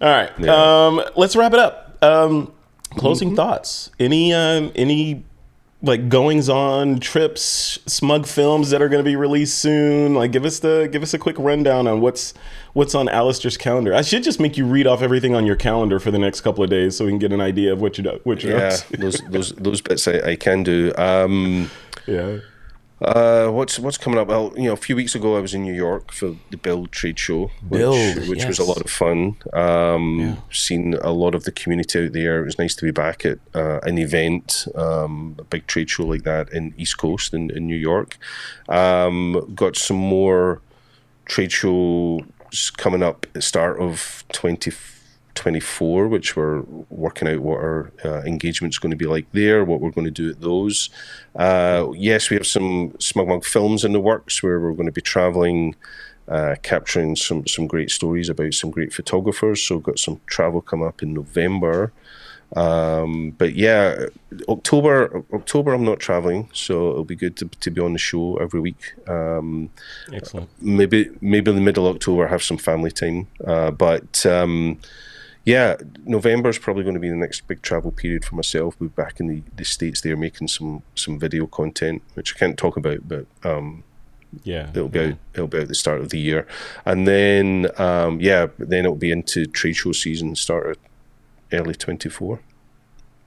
[0.00, 0.86] All right, yeah.
[0.86, 1.96] um, let's wrap it up.
[2.02, 2.52] Um,
[2.96, 3.36] closing mm-hmm.
[3.36, 3.90] thoughts.
[3.98, 5.24] Any um, any
[5.80, 10.14] like goings on trips smug films that are going to be released soon?
[10.14, 12.34] Like give us the give us a quick rundown on what's
[12.72, 13.94] what's on Alastair's calendar.
[13.94, 16.64] I should just make you read off everything on your calendar for the next couple
[16.64, 18.76] of days so we can get an idea of what you do what you're yeah
[18.98, 20.92] those those those bits i, I can do.
[20.96, 21.70] Um
[22.06, 22.38] yeah
[23.00, 24.28] uh, what's what's coming up?
[24.28, 26.90] Well, you know, a few weeks ago I was in New York for the Build
[26.90, 28.48] trade show, which, Build, which yes.
[28.48, 29.36] was a lot of fun.
[29.52, 30.36] Um, yeah.
[30.50, 32.40] Seen a lot of the community out there.
[32.40, 36.06] It was nice to be back at uh, an event, um, a big trade show
[36.06, 38.18] like that in East Coast in, in New York.
[38.68, 40.60] Um, got some more
[41.24, 42.22] trade shows
[42.78, 44.72] coming up at the start of 20.
[45.34, 49.80] 24, which we're working out what our uh, engagement's going to be like there, what
[49.80, 50.90] we're going to do at those.
[51.36, 55.00] Uh, yes, we have some SmugMug films in the works where we're going to be
[55.00, 55.74] traveling,
[56.28, 59.62] uh, capturing some, some great stories about some great photographers.
[59.62, 61.92] So, we've got some travel come up in November.
[62.56, 64.06] Um, but yeah,
[64.48, 68.36] October, October, I'm not traveling, so it'll be good to, to be on the show
[68.38, 68.94] every week.
[69.06, 69.70] Um,
[70.12, 70.48] Excellent.
[70.60, 73.26] Maybe, maybe in the middle of October, I have some family time.
[73.46, 74.80] Uh, but um,
[75.48, 78.76] yeah, November is probably going to be the next big travel period for myself.
[78.78, 82.38] We'll be back in the, the states there making some some video content, which I
[82.38, 83.82] can't talk about, but um,
[84.44, 85.06] yeah, it'll be yeah.
[85.06, 85.18] out.
[85.32, 86.46] It'll be at the start of the year,
[86.84, 92.10] and then um, yeah, then it'll be into trade show season, start at early twenty
[92.10, 92.40] four.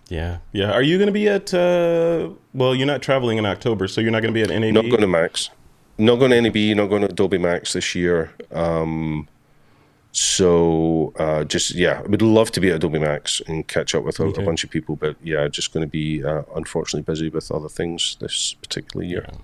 [0.08, 0.72] Yeah, yeah.
[0.74, 1.52] Are you going to be at?
[1.52, 4.76] Uh, well, you're not traveling in October, so you're not going to be at NAB.
[4.76, 5.50] Not going to Max.
[5.98, 6.78] Not going to NAB.
[6.78, 8.32] Not going to Adobe Max this year.
[8.52, 9.28] Um,
[10.12, 14.04] so uh, just yeah, I would love to be at Adobe Max and catch up
[14.04, 17.30] with a, a bunch of people, but yeah, just going to be uh, unfortunately busy
[17.30, 19.26] with other things this particular year.
[19.30, 19.38] Yeah.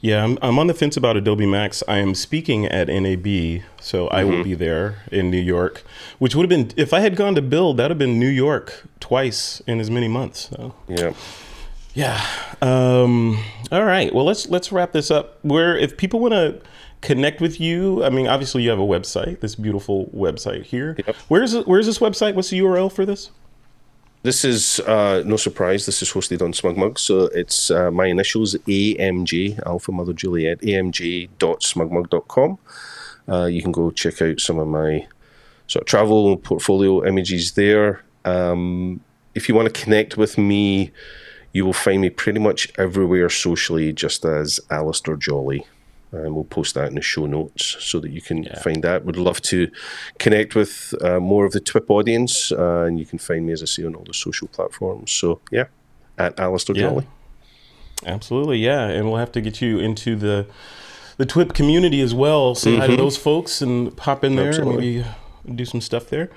[0.00, 1.82] Yeah, I'm, I'm on the fence about Adobe Max.
[1.88, 4.30] I am speaking at NAB, so I mm-hmm.
[4.30, 5.82] will be there in New York,
[6.18, 8.84] which would have been if I had gone to Build, that'd have been New York
[9.00, 10.50] twice in as many months.
[10.50, 10.74] So.
[10.88, 11.14] Yeah.
[11.94, 12.26] Yeah.
[12.60, 13.42] Um,
[13.72, 14.14] all right.
[14.14, 15.38] Well, let's let's wrap this up.
[15.42, 16.60] Where if people want to
[17.04, 18.02] connect with you?
[18.02, 20.96] I mean, obviously you have a website, this beautiful website here.
[21.06, 21.16] Yep.
[21.28, 22.34] Where's where's this website?
[22.34, 23.30] What's the URL for this?
[24.22, 25.84] This is uh, no surprise.
[25.84, 32.58] This is hosted on SmugMug, so it's uh, my initials AMJ Alpha Mother Juliet AMJ.smugmug.com.
[33.28, 35.06] Uh, you can go check out some of my
[35.66, 38.02] sort of travel portfolio images there.
[38.24, 39.00] Um,
[39.34, 40.90] if you want to connect with me,
[41.52, 45.66] you will find me pretty much everywhere socially, just as Alastair Jolly
[46.16, 48.58] and we'll post that in the show notes so that you can yeah.
[48.60, 49.04] find that.
[49.04, 49.70] Would love to
[50.18, 53.62] connect with uh, more of the TWIP audience, uh, and you can find me, as
[53.62, 55.10] I say, on all the social platforms.
[55.12, 55.64] So, yeah,
[56.18, 56.82] at Alastair yeah.
[56.82, 57.06] Jolly.
[58.06, 60.46] Absolutely, yeah, and we'll have to get you into the
[61.16, 62.54] the TWIP community as well.
[62.54, 62.80] Say mm-hmm.
[62.80, 64.98] hi to those folks and pop in there Absolutely.
[64.98, 65.06] and
[65.44, 66.30] maybe do some stuff there.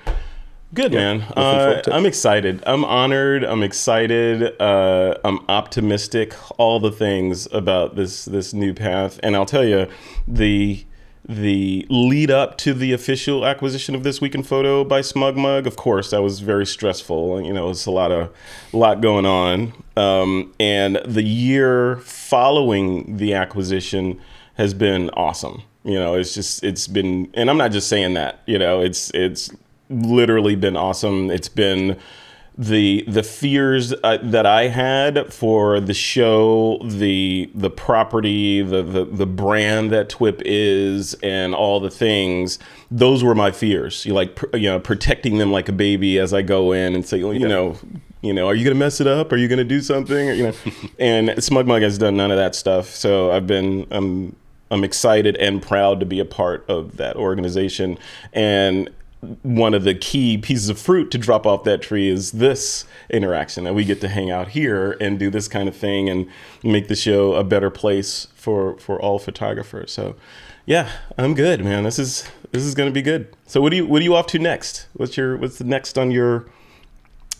[0.74, 1.22] Good yeah, man.
[1.34, 2.62] Uh, I'm excited.
[2.66, 3.42] I'm honored.
[3.42, 4.60] I'm excited.
[4.60, 6.34] Uh, I'm optimistic.
[6.58, 9.18] All the things about this this new path.
[9.22, 9.86] And I'll tell you,
[10.26, 10.84] the
[11.26, 15.76] the lead up to the official acquisition of this week in photo by SmugMug, of
[15.76, 17.42] course, that was very stressful.
[17.42, 18.30] You know, it's a lot of
[18.72, 19.72] a lot going on.
[19.96, 24.20] Um, and the year following the acquisition
[24.54, 25.62] has been awesome.
[25.84, 28.42] You know, it's just it's been, and I'm not just saying that.
[28.46, 29.50] You know, it's it's
[29.90, 31.30] literally been awesome.
[31.30, 31.98] It's been
[32.58, 39.04] the the fears uh, that I had for the show, the the property, the, the
[39.04, 42.58] the brand that TWIP is, and all the things.
[42.90, 44.04] Those were my fears.
[44.04, 47.22] You like you know protecting them like a baby as I go in and say,
[47.22, 47.46] well, you yeah.
[47.46, 47.78] know,
[48.22, 49.30] you know, are you gonna mess it up?
[49.30, 50.28] Are you gonna do something?
[50.28, 50.54] Or, you know,
[50.98, 52.88] and SmugMug has done none of that stuff.
[52.88, 54.34] So I've been I'm
[54.72, 57.98] I'm excited and proud to be a part of that organization
[58.32, 58.90] and
[59.42, 63.64] one of the key pieces of fruit to drop off that tree is this interaction
[63.64, 66.28] that we get to hang out here and do this kind of thing and
[66.62, 69.92] make the show a better place for for all photographers.
[69.92, 70.14] So
[70.66, 71.82] yeah i'm good man.
[71.82, 73.34] This is this is going to be good.
[73.46, 74.86] So what do you what are you off to next?
[74.94, 76.46] What's your what's the next on your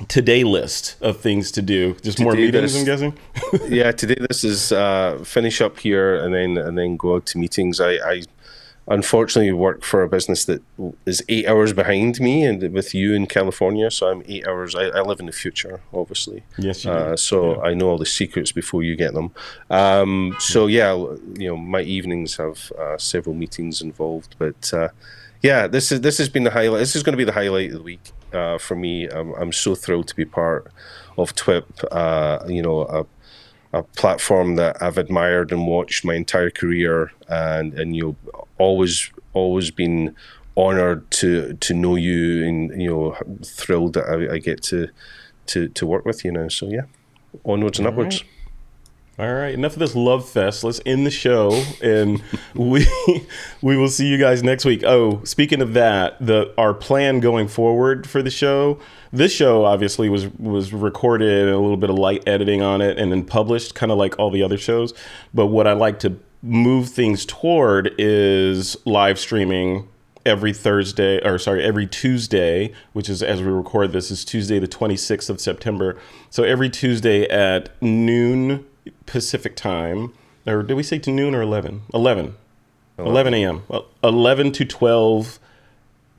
[0.09, 1.95] today list of things to do?
[2.03, 3.19] Just today more meetings this, i'm guessing?
[3.73, 7.39] Yeah today this is uh finish up here and then and then go out to
[7.39, 7.81] meetings.
[7.81, 8.23] I i
[8.91, 10.63] unfortunately work for a business that
[11.05, 13.91] is eight hours behind me and with you in California.
[13.91, 14.75] So I'm eight hours.
[14.75, 16.43] I, I live in the future, obviously.
[16.57, 17.17] Yes, you uh, do.
[17.17, 17.69] so Yeah.
[17.69, 19.31] I know all the secrets before you get them.
[19.71, 24.89] Um, so yeah, you know, my evenings have uh, several meetings involved, but uh,
[25.43, 26.81] yeah, this is this has been the highlight.
[26.81, 29.09] This is going to be the highlight of the week uh, for me.
[29.09, 30.73] I'm, I'm so thrilled to be part
[31.17, 31.85] of TWIP.
[31.91, 33.07] Uh, you know, a,
[33.79, 39.11] a platform that I've admired and watched my entire career, and and you know, always
[39.33, 40.15] always been
[40.57, 44.89] honored to to know you, and you know, thrilled that I, I get to
[45.47, 46.49] to to work with you now.
[46.49, 46.83] So yeah,
[47.45, 48.25] onwards and upwards.
[49.19, 50.63] All right, enough of this love fest.
[50.63, 51.51] Let's end the show,
[51.83, 52.23] and
[52.55, 52.87] we
[53.61, 54.85] we will see you guys next week.
[54.85, 58.79] Oh, speaking of that, the our plan going forward for the show.
[59.13, 63.11] This show obviously was was recorded, a little bit of light editing on it, and
[63.11, 64.95] then published, kind of like all the other shows.
[65.35, 69.89] But what I like to move things toward is live streaming
[70.25, 74.69] every Thursday, or sorry, every Tuesday, which is as we record this, is Tuesday, the
[74.69, 75.99] 26th of September.
[76.31, 78.67] So every Tuesday at noon
[79.07, 80.13] Pacific time,
[80.47, 81.83] or did we say to noon or 11?
[81.95, 82.35] 11.
[82.99, 83.63] 11 a.m.
[83.69, 85.39] Well, 11 to 12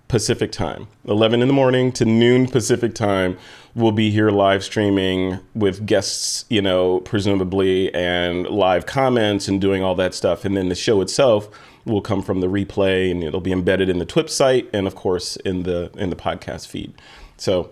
[0.10, 0.88] Pacific time.
[1.08, 3.38] 11 in the morning to noon Pacific time.
[3.76, 9.84] We'll be here live streaming with guests, you know, presumably, and live comments and doing
[9.84, 10.44] all that stuff.
[10.46, 11.48] And then the show itself
[11.86, 14.96] will come from the replay and it'll be embedded in the TWIP site and of
[14.96, 16.92] course in the in the podcast feed.
[17.38, 17.72] So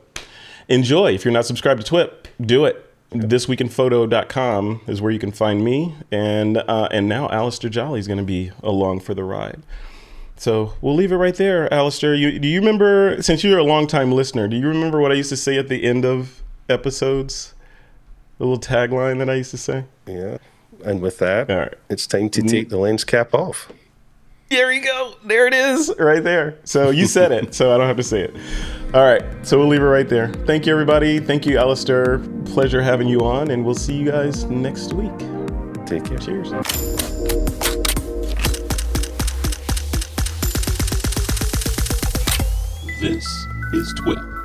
[0.68, 1.16] enjoy.
[1.16, 2.84] If you're not subscribed to TWIP, do it.
[3.12, 5.96] Thisweekinphoto.com is where you can find me.
[6.12, 9.64] And uh, and now Alastair Jolly is going to be along for the ride.
[10.38, 12.14] So we'll leave it right there, Alastair.
[12.14, 15.30] You, do you remember, since you're a longtime listener, do you remember what I used
[15.30, 17.54] to say at the end of episodes?
[18.38, 19.86] The little tagline that I used to say?
[20.06, 20.38] Yeah.
[20.86, 21.74] And with that, All right.
[21.90, 23.72] it's time to take the lens cap off.
[24.50, 25.16] There you go.
[25.26, 26.58] There it is, right there.
[26.64, 28.36] So you said it, so I don't have to say it.
[28.94, 30.30] All right, so we'll leave it right there.
[30.46, 31.20] Thank you, everybody.
[31.20, 32.20] Thank you, Alastair.
[32.46, 35.18] Pleasure having you on, and we'll see you guys next week.
[35.86, 36.18] Take care.
[36.20, 36.54] Cheers.
[43.08, 44.37] This is TWIP.